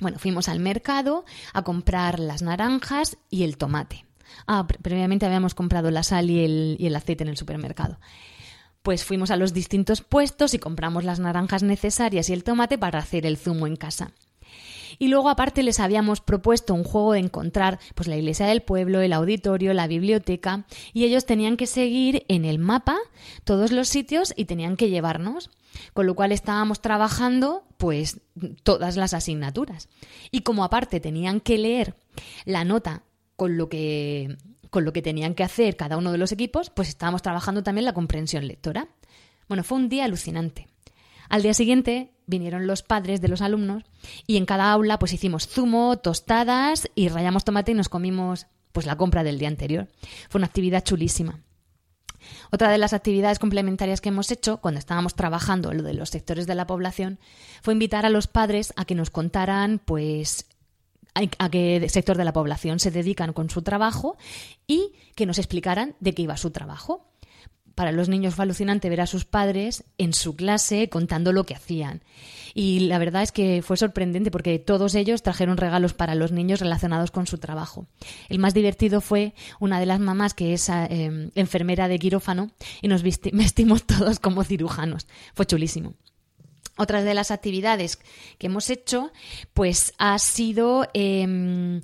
Bueno, 0.00 0.18
fuimos 0.18 0.48
al 0.48 0.58
mercado 0.58 1.24
a 1.52 1.62
comprar 1.62 2.18
las 2.18 2.42
naranjas 2.42 3.16
y 3.30 3.44
el 3.44 3.56
tomate. 3.56 4.04
Ah, 4.48 4.66
previamente 4.66 5.24
habíamos 5.24 5.54
comprado 5.54 5.90
la 5.92 6.02
sal 6.02 6.28
y 6.30 6.44
el, 6.44 6.76
y 6.80 6.86
el 6.86 6.96
aceite 6.96 7.22
en 7.22 7.30
el 7.30 7.36
supermercado. 7.36 7.98
Pues 8.84 9.02
fuimos 9.02 9.30
a 9.30 9.36
los 9.36 9.54
distintos 9.54 10.02
puestos 10.02 10.52
y 10.52 10.58
compramos 10.58 11.04
las 11.04 11.18
naranjas 11.18 11.62
necesarias 11.62 12.28
y 12.28 12.34
el 12.34 12.44
tomate 12.44 12.76
para 12.76 12.98
hacer 12.98 13.24
el 13.24 13.38
zumo 13.38 13.66
en 13.66 13.76
casa. 13.76 14.12
Y 14.98 15.08
luego 15.08 15.30
aparte 15.30 15.62
les 15.62 15.80
habíamos 15.80 16.20
propuesto 16.20 16.74
un 16.74 16.84
juego 16.84 17.14
de 17.14 17.20
encontrar 17.20 17.78
pues 17.94 18.08
la 18.08 18.16
iglesia 18.18 18.44
del 18.46 18.60
pueblo, 18.60 19.00
el 19.00 19.14
auditorio, 19.14 19.72
la 19.72 19.86
biblioteca 19.86 20.66
y 20.92 21.04
ellos 21.04 21.24
tenían 21.24 21.56
que 21.56 21.66
seguir 21.66 22.26
en 22.28 22.44
el 22.44 22.58
mapa 22.58 22.98
todos 23.44 23.72
los 23.72 23.88
sitios 23.88 24.34
y 24.36 24.44
tenían 24.44 24.76
que 24.76 24.90
llevarnos. 24.90 25.50
Con 25.94 26.06
lo 26.06 26.14
cual 26.14 26.30
estábamos 26.30 26.82
trabajando 26.82 27.64
pues 27.78 28.20
todas 28.64 28.98
las 28.98 29.14
asignaturas. 29.14 29.88
Y 30.30 30.42
como 30.42 30.62
aparte 30.62 31.00
tenían 31.00 31.40
que 31.40 31.56
leer 31.56 31.96
la 32.44 32.64
nota 32.64 33.02
con 33.34 33.56
lo 33.56 33.70
que 33.70 34.36
con 34.74 34.84
lo 34.84 34.92
que 34.92 35.02
tenían 35.02 35.36
que 35.36 35.44
hacer 35.44 35.76
cada 35.76 35.96
uno 35.96 36.10
de 36.10 36.18
los 36.18 36.32
equipos, 36.32 36.68
pues 36.68 36.88
estábamos 36.88 37.22
trabajando 37.22 37.62
también 37.62 37.84
la 37.84 37.92
comprensión 37.92 38.48
lectora. 38.48 38.88
Bueno, 39.46 39.62
fue 39.62 39.78
un 39.78 39.88
día 39.88 40.04
alucinante. 40.04 40.66
Al 41.28 41.42
día 41.42 41.54
siguiente 41.54 42.10
vinieron 42.26 42.66
los 42.66 42.82
padres 42.82 43.20
de 43.20 43.28
los 43.28 43.40
alumnos 43.40 43.84
y 44.26 44.36
en 44.36 44.46
cada 44.46 44.72
aula 44.72 44.98
pues 44.98 45.12
hicimos 45.12 45.46
zumo, 45.46 45.96
tostadas 45.98 46.88
y 46.96 47.08
rayamos 47.08 47.44
tomate 47.44 47.70
y 47.70 47.76
nos 47.76 47.88
comimos 47.88 48.48
pues 48.72 48.84
la 48.84 48.96
compra 48.96 49.22
del 49.22 49.38
día 49.38 49.46
anterior. 49.46 49.86
Fue 50.28 50.40
una 50.40 50.48
actividad 50.48 50.82
chulísima. 50.82 51.38
Otra 52.50 52.68
de 52.68 52.78
las 52.78 52.94
actividades 52.94 53.38
complementarias 53.38 54.00
que 54.00 54.08
hemos 54.08 54.32
hecho 54.32 54.56
cuando 54.56 54.80
estábamos 54.80 55.14
trabajando 55.14 55.72
lo 55.72 55.84
de 55.84 55.94
los 55.94 56.10
sectores 56.10 56.48
de 56.48 56.56
la 56.56 56.66
población 56.66 57.20
fue 57.62 57.74
invitar 57.74 58.06
a 58.06 58.10
los 58.10 58.26
padres 58.26 58.72
a 58.74 58.86
que 58.86 58.96
nos 58.96 59.10
contaran 59.10 59.78
pues 59.78 60.46
a 61.14 61.50
qué 61.50 61.86
sector 61.88 62.16
de 62.16 62.24
la 62.24 62.32
población 62.32 62.80
se 62.80 62.90
dedican 62.90 63.32
con 63.32 63.50
su 63.50 63.62
trabajo 63.62 64.16
y 64.66 64.92
que 65.14 65.26
nos 65.26 65.38
explicaran 65.38 65.94
de 66.00 66.12
qué 66.12 66.22
iba 66.22 66.36
su 66.36 66.50
trabajo 66.50 67.06
para 67.74 67.92
los 67.92 68.08
niños 68.08 68.34
fue 68.34 68.44
alucinante 68.44 68.88
ver 68.88 69.00
a 69.00 69.06
sus 69.06 69.24
padres 69.24 69.84
en 69.98 70.12
su 70.12 70.36
clase 70.36 70.88
contando 70.88 71.32
lo 71.32 71.44
que 71.44 71.54
hacían. 71.54 72.02
Y 72.54 72.80
la 72.80 72.98
verdad 72.98 73.22
es 73.22 73.32
que 73.32 73.62
fue 73.62 73.76
sorprendente 73.76 74.30
porque 74.30 74.58
todos 74.58 74.94
ellos 74.94 75.22
trajeron 75.22 75.56
regalos 75.56 75.92
para 75.92 76.14
los 76.14 76.30
niños 76.30 76.60
relacionados 76.60 77.10
con 77.10 77.26
su 77.26 77.38
trabajo. 77.38 77.86
El 78.28 78.38
más 78.38 78.54
divertido 78.54 79.00
fue 79.00 79.34
una 79.58 79.80
de 79.80 79.86
las 79.86 79.98
mamás 79.98 80.34
que 80.34 80.54
es 80.54 80.68
eh, 80.68 81.30
enfermera 81.34 81.88
de 81.88 81.98
quirófano 81.98 82.50
y 82.80 82.88
nos 82.88 83.02
vestimos 83.32 83.84
todos 83.84 84.20
como 84.20 84.44
cirujanos. 84.44 85.06
Fue 85.34 85.46
chulísimo. 85.46 85.94
Otra 86.76 87.02
de 87.02 87.14
las 87.14 87.30
actividades 87.30 87.98
que 88.38 88.46
hemos 88.46 88.68
hecho, 88.70 89.12
pues 89.52 89.92
ha 89.98 90.18
sido 90.18 90.88
em, 90.92 91.82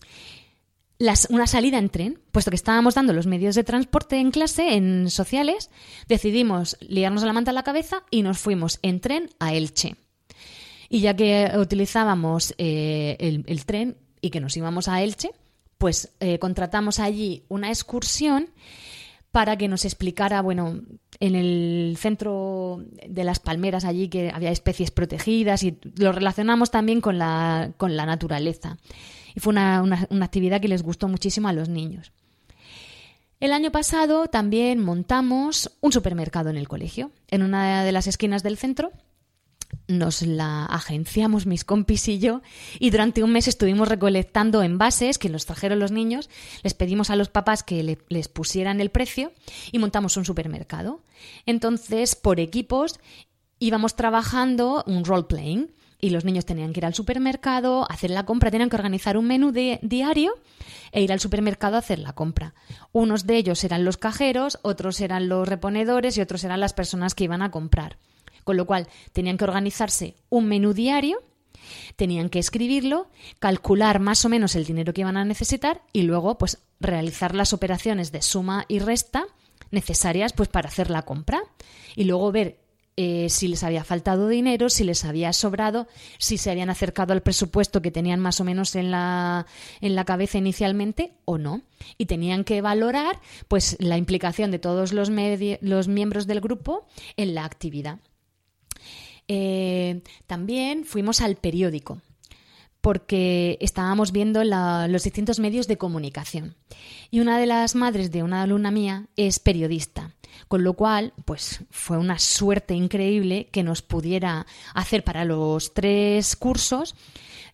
una 1.28 1.46
salida 1.46 1.78
en 1.78 1.88
tren, 1.88 2.20
puesto 2.32 2.50
que 2.50 2.56
estábamos 2.56 2.94
dando 2.94 3.12
los 3.12 3.26
medios 3.26 3.54
de 3.54 3.64
transporte 3.64 4.18
en 4.18 4.30
clase, 4.30 4.74
en 4.74 5.08
sociales, 5.08 5.70
decidimos 6.08 6.76
liarnos 6.80 7.22
la 7.22 7.32
manta 7.32 7.52
a 7.52 7.54
la 7.54 7.62
cabeza 7.62 8.04
y 8.10 8.22
nos 8.22 8.38
fuimos 8.38 8.80
en 8.82 9.00
tren 9.00 9.30
a 9.38 9.54
Elche. 9.54 9.96
Y 10.88 11.00
ya 11.00 11.14
que 11.14 11.52
utilizábamos 11.56 12.52
eh, 12.58 13.16
el, 13.46 13.64
tren 13.64 13.96
y 14.20 14.30
que 14.30 14.40
nos 14.40 14.56
íbamos 14.56 14.88
a 14.88 15.00
Elche, 15.02 15.30
pues 15.78 16.12
eh, 16.20 16.38
contratamos 16.40 16.98
allí 16.98 17.44
una 17.48 17.68
excursión 17.68 18.50
para 19.32 19.56
que 19.56 19.68
nos 19.68 19.84
explicara, 19.84 20.42
bueno, 20.42 20.80
en 21.20 21.34
el 21.34 21.96
centro 21.98 22.82
de 23.06 23.24
las 23.24 23.38
palmeras 23.38 23.84
allí 23.84 24.08
que 24.08 24.30
había 24.30 24.50
especies 24.50 24.90
protegidas 24.90 25.62
y 25.62 25.78
lo 25.96 26.12
relacionamos 26.12 26.70
también 26.70 27.00
con 27.00 27.18
la, 27.18 27.72
con 27.76 27.96
la 27.96 28.06
naturaleza 28.06 28.78
y 29.34 29.40
fue 29.40 29.52
una, 29.52 29.82
actividad 30.22 30.60
que 30.60 30.68
les 30.68 30.82
gustó 30.82 31.08
muchísimo 31.08 31.48
a 31.48 31.52
los 31.52 31.68
niños. 31.68 32.12
El 33.38 33.52
año 33.52 33.72
pasado 33.72 34.26
también 34.26 34.80
montamos 34.80 35.70
un 35.80 35.92
supermercado 35.92 36.50
en 36.50 36.56
el 36.56 36.68
colegio, 36.68 37.10
en 37.28 37.42
una 37.42 37.84
de 37.84 37.92
las 37.92 38.06
esquinas 38.06 38.42
del 38.42 38.58
centro. 38.58 38.92
Nos 39.90 40.22
la 40.22 40.66
agenciamos 40.66 41.46
mis 41.46 41.64
compis 41.64 42.06
y 42.06 42.20
yo 42.20 42.42
y 42.78 42.90
durante 42.90 43.24
un 43.24 43.32
mes 43.32 43.48
estuvimos 43.48 43.88
recolectando 43.88 44.62
envases 44.62 45.18
que 45.18 45.28
los 45.28 45.46
trajeron 45.46 45.80
los 45.80 45.90
niños, 45.90 46.30
les 46.62 46.74
pedimos 46.74 47.10
a 47.10 47.16
los 47.16 47.28
papás 47.28 47.64
que 47.64 47.98
les 48.08 48.28
pusieran 48.28 48.80
el 48.80 48.90
precio 48.90 49.32
y 49.72 49.80
montamos 49.80 50.16
un 50.16 50.24
supermercado. 50.24 51.00
Entonces, 51.44 52.14
por 52.14 52.38
equipos 52.38 53.00
íbamos 53.58 53.96
trabajando 53.96 54.84
un 54.86 55.04
role 55.04 55.24
playing 55.24 55.72
y 56.00 56.10
los 56.10 56.24
niños 56.24 56.46
tenían 56.46 56.72
que 56.72 56.78
ir 56.78 56.86
al 56.86 56.94
supermercado, 56.94 57.84
hacer 57.90 58.10
la 58.10 58.24
compra, 58.24 58.52
tenían 58.52 58.70
que 58.70 58.76
organizar 58.76 59.16
un 59.16 59.26
menú 59.26 59.50
diario 59.50 60.34
e 60.92 61.02
ir 61.02 61.12
al 61.12 61.18
supermercado 61.18 61.74
a 61.74 61.80
hacer 61.80 61.98
la 61.98 62.12
compra. 62.12 62.54
Unos 62.92 63.26
de 63.26 63.38
ellos 63.38 63.64
eran 63.64 63.84
los 63.84 63.96
cajeros, 63.96 64.60
otros 64.62 65.00
eran 65.00 65.28
los 65.28 65.48
reponedores 65.48 66.16
y 66.16 66.20
otros 66.20 66.44
eran 66.44 66.60
las 66.60 66.74
personas 66.74 67.16
que 67.16 67.24
iban 67.24 67.42
a 67.42 67.50
comprar. 67.50 67.96
Con 68.44 68.56
lo 68.56 68.66
cual 68.66 68.88
tenían 69.12 69.36
que 69.36 69.44
organizarse 69.44 70.16
un 70.28 70.46
menú 70.46 70.72
diario, 70.72 71.22
tenían 71.96 72.28
que 72.28 72.38
escribirlo, 72.38 73.08
calcular 73.38 74.00
más 74.00 74.24
o 74.24 74.28
menos 74.28 74.54
el 74.56 74.64
dinero 74.64 74.92
que 74.92 75.02
iban 75.02 75.16
a 75.16 75.24
necesitar 75.24 75.82
y 75.92 76.02
luego 76.02 76.38
pues 76.38 76.58
realizar 76.80 77.34
las 77.34 77.52
operaciones 77.52 78.12
de 78.12 78.22
suma 78.22 78.64
y 78.68 78.78
resta 78.78 79.26
necesarias 79.70 80.32
pues 80.32 80.48
para 80.48 80.68
hacer 80.68 80.90
la 80.90 81.02
compra 81.02 81.42
y 81.94 82.04
luego 82.04 82.32
ver 82.32 82.58
eh, 83.02 83.30
si 83.30 83.48
les 83.48 83.62
había 83.62 83.82
faltado 83.82 84.28
dinero, 84.28 84.68
si 84.68 84.84
les 84.84 85.04
había 85.04 85.32
sobrado, 85.32 85.86
si 86.18 86.36
se 86.36 86.50
habían 86.50 86.68
acercado 86.68 87.14
al 87.14 87.22
presupuesto 87.22 87.80
que 87.80 87.90
tenían 87.90 88.20
más 88.20 88.40
o 88.40 88.44
menos 88.44 88.74
en 88.76 88.90
la, 88.90 89.46
en 89.80 89.94
la 89.94 90.04
cabeza 90.04 90.36
inicialmente 90.36 91.14
o 91.24 91.38
no. 91.38 91.62
Y 91.96 92.06
tenían 92.06 92.44
que 92.44 92.60
valorar 92.60 93.18
pues, 93.48 93.76
la 93.80 93.96
implicación 93.96 94.50
de 94.50 94.58
todos 94.58 94.92
los, 94.92 95.08
los 95.08 95.88
miembros 95.88 96.26
del 96.26 96.40
grupo 96.42 96.86
en 97.16 97.34
la 97.34 97.46
actividad. 97.46 98.00
Eh, 99.32 100.02
también 100.26 100.84
fuimos 100.84 101.20
al 101.20 101.36
periódico 101.36 102.02
porque 102.80 103.58
estábamos 103.60 104.10
viendo 104.10 104.42
los 104.42 105.04
distintos 105.04 105.38
medios 105.38 105.68
de 105.68 105.78
comunicación. 105.78 106.56
Y 107.12 107.20
una 107.20 107.38
de 107.38 107.46
las 107.46 107.76
madres 107.76 108.10
de 108.10 108.24
una 108.24 108.42
alumna 108.42 108.72
mía 108.72 109.06
es 109.14 109.38
periodista. 109.38 110.14
Con 110.48 110.64
lo 110.64 110.72
cual, 110.72 111.12
pues 111.26 111.60
fue 111.70 111.96
una 111.96 112.18
suerte 112.18 112.74
increíble 112.74 113.48
que 113.52 113.62
nos 113.62 113.82
pudiera 113.82 114.46
hacer 114.74 115.04
para 115.04 115.24
los 115.24 115.74
tres 115.74 116.34
cursos 116.34 116.96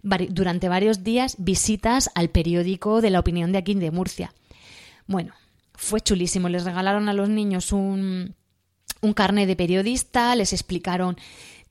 durante 0.02 0.70
varios 0.70 1.04
días 1.04 1.36
visitas 1.38 2.08
al 2.14 2.30
periódico 2.30 3.02
de 3.02 3.10
la 3.10 3.20
opinión 3.20 3.52
de 3.52 3.58
aquí 3.58 3.74
de 3.74 3.90
Murcia. 3.90 4.32
Bueno, 5.06 5.34
fue 5.74 6.00
chulísimo. 6.00 6.48
Les 6.48 6.64
regalaron 6.64 7.10
a 7.10 7.12
los 7.12 7.28
niños 7.28 7.72
un, 7.72 8.34
un 9.02 9.12
carnet 9.12 9.46
de 9.46 9.56
periodista, 9.56 10.34
les 10.36 10.52
explicaron 10.52 11.16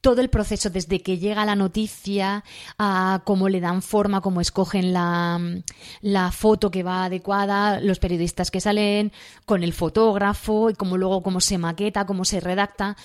todo 0.06 0.22
el 0.22 0.30
proceso 0.30 0.70
desde 0.70 1.02
que 1.02 1.18
llega 1.18 1.48
la 1.48 1.56
noticia 1.56 2.44
a 2.78 3.24
cómo 3.26 3.50
le 3.50 3.60
dan 3.60 3.82
forma, 3.82 4.22
cómo 4.22 4.40
escogen 4.40 4.94
la, 4.94 6.32
foto 6.32 6.70
que 6.70 6.84
va 6.84 7.06
adecuada, 7.06 7.80
los 7.80 7.98
periodistas 7.98 8.52
que 8.52 8.62
salen, 8.62 9.12
con 9.48 9.64
el 9.64 9.74
fotógrafo 9.74 10.70
y 10.70 10.76
cómo 10.76 10.98
luego 10.98 11.24
cómo 11.24 11.42
se 11.42 11.58
maqueta, 11.58 12.06
cómo 12.06 12.24
se 12.24 12.40
redacta. 12.40 12.98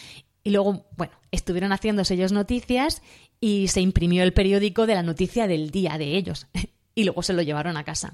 Y 0.45 0.51
luego, 0.51 0.89
bueno, 0.95 1.15
estuvieron 1.31 1.73
haciendo 1.73 2.03
ellos 2.11 2.33
noticias 2.33 3.01
y 3.41 3.69
se 3.69 3.81
imprimió 3.81 4.23
el 4.23 4.35
periódico 4.35 4.85
de 4.87 4.97
la 4.97 5.03
noticia 5.03 5.47
del 5.47 5.71
día 5.71 5.97
de 5.97 6.19
ellos. 6.19 6.49
y 6.95 7.05
luego 7.05 7.23
se 7.23 7.33
lo 7.33 7.41
llevaron 7.41 7.79
a 7.79 7.85
casa. 7.85 8.13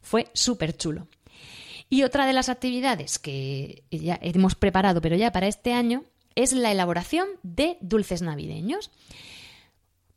Fue 0.00 0.30
súper 0.32 0.76
chulo. 0.76 1.08
Y 1.90 2.04
otra 2.04 2.24
de 2.24 2.34
las 2.34 2.50
actividades 2.50 3.18
que 3.18 3.82
ya 3.90 4.16
hemos 4.22 4.54
preparado, 4.54 5.00
pero 5.00 5.16
ya 5.16 5.32
para 5.32 5.48
este 5.48 5.72
año, 5.72 6.04
es 6.34 6.52
la 6.52 6.72
elaboración 6.72 7.26
de 7.42 7.76
dulces 7.80 8.22
navideños. 8.22 8.90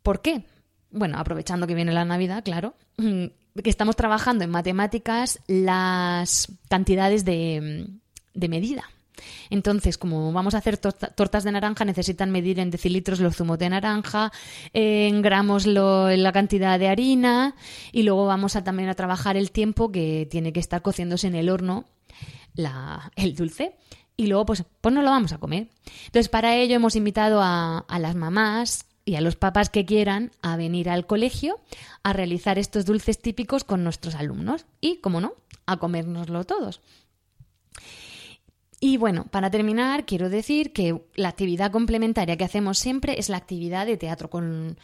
¿Por 0.04 0.22
qué? 0.22 0.44
Bueno, 0.92 1.18
aprovechando 1.18 1.68
que 1.68 1.76
viene 1.76 1.94
la 1.94 2.06
Navidad, 2.06 2.44
claro, 2.44 2.76
que 2.98 3.70
estamos 3.70 3.96
trabajando 3.96 4.44
en 4.44 4.50
matemáticas 4.50 5.40
las 5.48 6.52
cantidades 6.70 7.26
de, 7.26 7.88
medida. 8.34 8.84
Entonces, 9.50 9.98
como 9.98 10.32
vamos 10.34 10.56
a 10.56 10.60
hacer 10.60 10.78
tortas 10.78 11.44
de 11.44 11.52
naranja, 11.52 11.86
necesitan 11.86 12.32
medir 12.32 12.60
en 12.60 12.72
decilitros 12.72 13.20
los 13.20 13.36
zumos 13.36 13.60
de 13.60 13.70
naranja, 13.70 14.32
en 14.74 15.22
gramos 15.22 15.68
la 15.68 16.32
cantidad 16.34 16.80
de 16.80 16.88
harina 16.88 17.56
y 17.92 18.04
luego 18.04 18.26
vamos 18.26 18.56
a 18.56 18.64
también 18.64 18.90
a 18.90 18.96
trabajar 18.96 19.38
el 19.38 19.52
tiempo 19.52 19.92
que 19.92 20.28
tiene 20.30 20.54
que 20.54 20.60
estar 20.60 20.82
cociéndose 20.82 21.28
en 21.28 21.36
el 21.36 21.50
horno 21.50 21.86
el 23.16 23.36
dulce 23.36 23.76
y 24.18 24.28
luego 24.28 24.46
pues, 24.46 24.64
pues 24.82 24.94
no 24.94 25.02
lo 25.02 25.10
vamos 25.10 25.34
a 25.34 25.40
comer. 25.40 25.70
Entonces 26.06 26.30
para 26.30 26.56
ello 26.56 26.76
hemos 26.76 26.96
invitado 26.96 27.42
a, 27.42 27.86
las 28.00 28.16
mamás 28.16 28.86
y 29.06 29.16
a 29.16 29.22
los 29.22 29.36
papás 29.36 29.70
que 29.70 29.86
quieran 29.86 30.32
a 30.42 30.58
venir 30.58 30.90
al 30.90 31.08
colegio 31.08 31.60
a 32.04 32.14
realizar 32.14 32.60
estos 32.60 32.86
dulces 32.86 33.20
típicos 33.20 33.64
con 33.64 33.84
nuestros 33.84 34.16
alumnos 34.16 34.66
y, 34.80 34.98
como 34.98 35.22
no, 35.22 35.34
a 35.66 35.78
comérnoslo 35.78 36.44
todos. 36.44 36.82
Y 38.80 38.98
bueno, 38.98 39.26
para 39.30 39.52
terminar, 39.52 40.06
quiero 40.06 40.30
decir 40.30 40.74
que 40.74 41.02
la 41.16 41.30
actividad 41.30 41.72
complementaria 41.72 42.36
que 42.36 42.44
hacemos 42.44 42.80
siempre 42.80 43.20
es 43.20 43.30
la 43.30 43.38
actividad 43.38 43.86
de 43.86 43.98
teatro 43.98 44.30
con, 44.30 44.78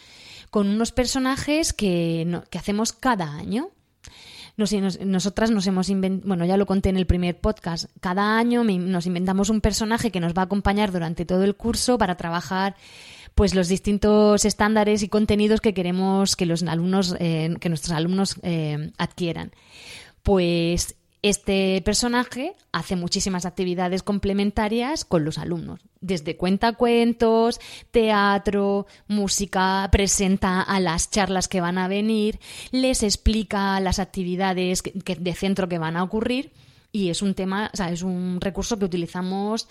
unos 0.54 0.92
personajes 0.92 1.74
que, 1.74 2.42
que 2.50 2.58
hacemos 2.58 2.94
cada 2.94 3.34
año 3.34 3.72
nosotras 4.58 5.52
nos 5.52 5.68
hemos 5.68 5.90
inventado, 5.90 6.28
bueno, 6.28 6.44
ya 6.46 6.58
lo 6.58 6.66
conté 6.66 6.90
en 6.90 6.98
el 6.98 7.06
primer 7.06 7.40
podcast, 7.40 7.86
cada 8.02 8.38
año 8.38 8.64
nos 8.64 9.06
inventamos 9.06 9.50
un 9.50 9.62
personaje 9.62 10.12
que 10.12 10.20
nos 10.20 10.34
va 10.34 10.42
a 10.42 10.46
acompañar 10.46 10.92
durante 10.92 11.26
todo 11.26 11.44
el 11.44 11.56
curso 11.56 11.98
para 11.98 12.18
trabajar 12.18 12.76
pues 13.36 13.54
los 13.54 13.68
distintos 13.68 14.46
estándares 14.46 15.04
y 15.04 15.10
contenidos 15.10 15.62
que 15.62 15.76
queremos 15.76 16.36
que 16.36 16.48
los 16.48 16.64
alumnos, 16.64 17.16
eh, 17.20 17.54
que 17.60 17.70
nuestros 17.70 17.96
alumnos 17.96 18.40
eh, 18.42 18.92
adquieran. 18.98 19.52
Pues 20.24 20.97
este 21.22 21.82
personaje 21.84 22.56
hace 22.72 22.96
muchísimas 22.96 23.46
actividades 23.46 24.04
complementarias 24.04 25.04
con 25.04 25.26
los 25.26 25.38
alumnos, 25.38 25.80
desde 26.00 26.38
cuenta 26.38 26.74
cuentos, 26.74 27.60
teatro, 27.92 28.86
música, 29.08 29.88
presenta 29.92 30.62
a 30.62 30.80
las 30.80 31.10
charlas 31.10 31.48
que 31.48 31.62
van 31.62 31.78
a 31.78 31.88
venir, 31.88 32.40
les 32.72 33.02
explica 33.04 33.80
las 33.80 34.00
actividades 34.00 34.84
de 34.84 35.34
centro 35.34 35.68
que 35.68 35.80
van 35.80 35.98
a 35.98 36.04
ocurrir 36.04 36.52
y 36.92 37.10
es 37.10 37.22
un 37.22 37.34
tema, 37.34 37.70
o 37.74 37.78
sea, 37.78 37.92
es 37.92 38.04
un 38.04 38.40
recurso 38.40 38.78
que 38.78 38.86
utilizamos 38.86 39.68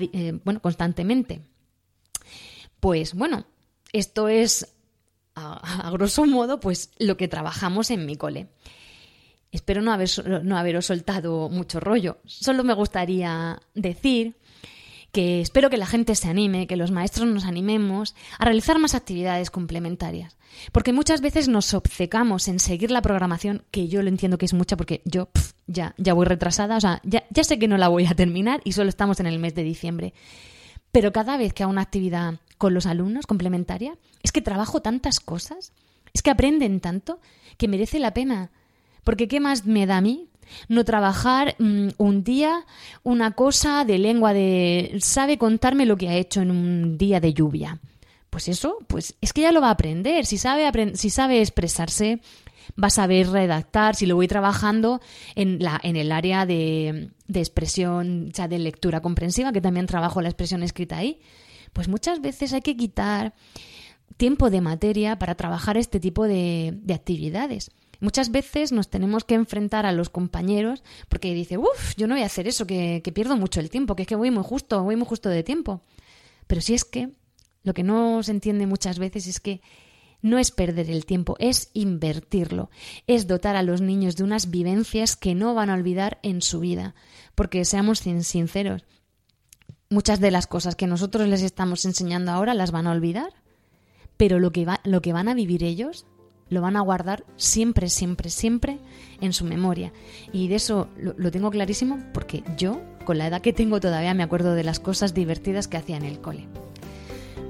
eh, 0.00 0.38
bueno, 0.44 0.60
constantemente. 0.60 1.42
Pues 2.80 3.14
bueno, 3.14 3.46
esto 3.92 4.28
es 4.28 4.74
a, 5.34 5.88
a 5.88 5.90
grosso 5.90 6.24
modo 6.26 6.60
pues 6.60 6.90
lo 6.98 7.16
que 7.16 7.28
trabajamos 7.28 7.90
en 7.90 8.06
mi 8.06 8.16
cole. 8.16 8.48
Espero 9.54 9.82
no, 9.82 9.92
haber, 9.92 10.10
no 10.42 10.58
haberos 10.58 10.86
soltado 10.86 11.48
mucho 11.48 11.78
rollo. 11.78 12.18
Solo 12.26 12.64
me 12.64 12.74
gustaría 12.74 13.60
decir 13.72 14.34
que 15.12 15.40
espero 15.40 15.70
que 15.70 15.76
la 15.76 15.86
gente 15.86 16.16
se 16.16 16.28
anime, 16.28 16.66
que 16.66 16.74
los 16.74 16.90
maestros 16.90 17.28
nos 17.28 17.44
animemos 17.44 18.16
a 18.40 18.46
realizar 18.46 18.80
más 18.80 18.96
actividades 18.96 19.52
complementarias. 19.52 20.36
Porque 20.72 20.92
muchas 20.92 21.20
veces 21.20 21.46
nos 21.46 21.72
obcecamos 21.72 22.48
en 22.48 22.58
seguir 22.58 22.90
la 22.90 23.00
programación, 23.00 23.62
que 23.70 23.86
yo 23.86 24.02
lo 24.02 24.08
entiendo 24.08 24.38
que 24.38 24.46
es 24.46 24.54
mucha 24.54 24.76
porque 24.76 25.02
yo 25.04 25.28
ya, 25.68 25.94
ya 25.98 26.14
voy 26.14 26.26
retrasada, 26.26 26.76
o 26.76 26.80
sea, 26.80 27.00
ya, 27.04 27.22
ya 27.30 27.44
sé 27.44 27.60
que 27.60 27.68
no 27.68 27.78
la 27.78 27.86
voy 27.86 28.06
a 28.06 28.14
terminar 28.14 28.60
y 28.64 28.72
solo 28.72 28.88
estamos 28.88 29.20
en 29.20 29.26
el 29.26 29.38
mes 29.38 29.54
de 29.54 29.62
diciembre. 29.62 30.14
Pero 30.90 31.12
cada 31.12 31.36
vez 31.36 31.52
que 31.52 31.62
hago 31.62 31.70
una 31.70 31.82
actividad 31.82 32.40
con 32.58 32.74
los 32.74 32.86
alumnos 32.86 33.28
complementaria, 33.28 33.96
es 34.24 34.32
que 34.32 34.42
trabajo 34.42 34.82
tantas 34.82 35.20
cosas, 35.20 35.72
es 36.12 36.22
que 36.22 36.30
aprenden 36.32 36.80
tanto, 36.80 37.20
que 37.56 37.68
merece 37.68 38.00
la 38.00 38.12
pena 38.14 38.50
porque 39.04 39.28
¿qué 39.28 39.40
más 39.40 39.66
me 39.66 39.86
da 39.86 39.98
a 39.98 40.00
mí? 40.00 40.28
No 40.68 40.84
trabajar 40.84 41.56
mm, 41.58 41.88
un 41.98 42.24
día 42.24 42.64
una 43.02 43.32
cosa 43.32 43.84
de 43.84 43.98
lengua 43.98 44.32
de... 44.32 44.96
sabe 45.00 45.38
contarme 45.38 45.86
lo 45.86 45.96
que 45.96 46.08
ha 46.08 46.16
hecho 46.16 46.42
en 46.42 46.50
un 46.50 46.98
día 46.98 47.20
de 47.20 47.32
lluvia. 47.32 47.80
Pues 48.30 48.48
eso, 48.48 48.78
pues 48.88 49.14
es 49.20 49.32
que 49.32 49.42
ya 49.42 49.52
lo 49.52 49.60
va 49.60 49.68
a 49.68 49.72
aprender. 49.72 50.26
Si 50.26 50.38
sabe, 50.38 50.96
si 50.96 51.10
sabe 51.10 51.40
expresarse, 51.40 52.20
va 52.82 52.88
a 52.88 52.90
saber 52.90 53.28
redactar. 53.28 53.94
Si 53.94 54.06
lo 54.06 54.16
voy 54.16 54.26
trabajando 54.26 55.00
en, 55.36 55.62
la, 55.62 55.80
en 55.82 55.96
el 55.96 56.10
área 56.10 56.44
de, 56.44 57.10
de 57.28 57.40
expresión, 57.40 58.32
sea, 58.34 58.48
de 58.48 58.58
lectura 58.58 59.00
comprensiva, 59.00 59.52
que 59.52 59.60
también 59.60 59.86
trabajo 59.86 60.20
la 60.20 60.28
expresión 60.28 60.62
escrita 60.62 60.96
ahí, 60.96 61.20
pues 61.72 61.88
muchas 61.88 62.20
veces 62.20 62.52
hay 62.52 62.62
que 62.62 62.76
quitar 62.76 63.34
tiempo 64.16 64.50
de 64.50 64.60
materia 64.60 65.18
para 65.18 65.34
trabajar 65.34 65.76
este 65.76 66.00
tipo 66.00 66.24
de, 66.24 66.74
de 66.82 66.94
actividades. 66.94 67.70
Muchas 68.00 68.30
veces 68.30 68.72
nos 68.72 68.88
tenemos 68.88 69.24
que 69.24 69.34
enfrentar 69.34 69.86
a 69.86 69.92
los 69.92 70.10
compañeros 70.10 70.82
porque 71.08 71.34
dice, 71.34 71.58
uff, 71.58 71.94
yo 71.96 72.06
no 72.06 72.14
voy 72.14 72.22
a 72.22 72.26
hacer 72.26 72.48
eso, 72.48 72.66
que, 72.66 73.02
pierdo 73.14 73.36
mucho 73.36 73.60
el 73.60 73.70
tiempo, 73.70 73.96
que 73.96 74.02
es 74.02 74.08
que 74.08 74.16
voy 74.16 74.30
muy 74.30 74.42
justo, 74.42 74.82
voy 74.82 74.96
muy 74.96 75.06
justo 75.06 75.28
de 75.28 75.42
tiempo. 75.42 75.82
Pero 76.46 76.60
si 76.60 76.74
es 76.74 76.84
que 76.84 77.10
lo 77.62 77.74
que 77.74 77.82
no 77.82 78.22
se 78.22 78.32
entiende 78.32 78.66
muchas 78.66 78.98
veces 78.98 79.26
es 79.26 79.40
que 79.40 79.60
no 80.20 80.38
es 80.38 80.50
perder 80.50 80.90
el 80.90 81.04
tiempo, 81.04 81.36
es 81.38 81.70
invertirlo, 81.74 82.70
es 83.06 83.26
dotar 83.26 83.56
a 83.56 83.62
los 83.62 83.80
niños 83.80 84.16
de 84.16 84.24
unas 84.24 84.50
vivencias 84.50 85.16
que 85.16 85.34
no 85.34 85.54
van 85.54 85.70
a 85.70 85.74
olvidar 85.74 86.18
en 86.22 86.40
su 86.40 86.60
vida. 86.60 86.94
Porque 87.34 87.64
seamos 87.64 87.98
sinceros, 87.98 88.84
muchas 89.90 90.20
de 90.20 90.30
las 90.30 90.46
cosas 90.46 90.76
que 90.76 90.86
nosotros 90.86 91.28
les 91.28 91.42
estamos 91.42 91.84
enseñando 91.84 92.32
ahora 92.32 92.54
las 92.54 92.70
van 92.70 92.86
a 92.86 92.92
olvidar, 92.92 93.32
pero 94.16 94.38
lo 94.38 94.50
que, 94.50 94.64
va, 94.64 94.80
lo 94.84 95.02
que 95.02 95.12
van 95.12 95.28
a 95.28 95.34
vivir 95.34 95.62
ellos 95.62 96.06
lo 96.54 96.62
van 96.62 96.76
a 96.76 96.80
guardar 96.80 97.24
siempre, 97.36 97.90
siempre, 97.90 98.30
siempre 98.30 98.78
en 99.20 99.32
su 99.32 99.44
memoria. 99.44 99.92
Y 100.32 100.48
de 100.48 100.54
eso 100.54 100.88
lo, 100.96 101.30
tengo 101.30 101.50
clarísimo 101.50 101.98
porque 102.14 102.42
yo, 102.56 102.80
con 103.04 103.18
la 103.18 103.26
edad 103.26 103.42
que 103.42 103.52
tengo 103.52 103.80
todavía, 103.80 104.14
me 104.14 104.22
acuerdo 104.22 104.54
de 104.54 104.64
las 104.64 104.80
cosas 104.80 105.12
divertidas 105.12 105.68
que 105.68 105.76
hacía 105.76 105.96
en 105.96 106.04
el 106.04 106.20
cole. 106.20 106.46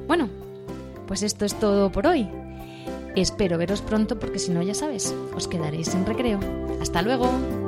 Bueno, 0.08 0.28
pues 1.06 1.22
esto 1.22 1.44
es 1.44 1.54
todo 1.58 1.92
por 1.92 2.06
hoy. 2.06 2.28
Espero 3.14 3.58
veros 3.58 3.80
pronto 3.80 4.18
porque 4.18 4.40
si 4.40 4.50
no, 4.50 4.62
ya 4.62 4.74
sabes, 4.74 5.14
os 5.36 5.46
quedaréis 5.46 5.94
en 5.94 6.04
recreo. 6.04 6.40
Hasta 6.80 7.02
luego. 7.02 7.63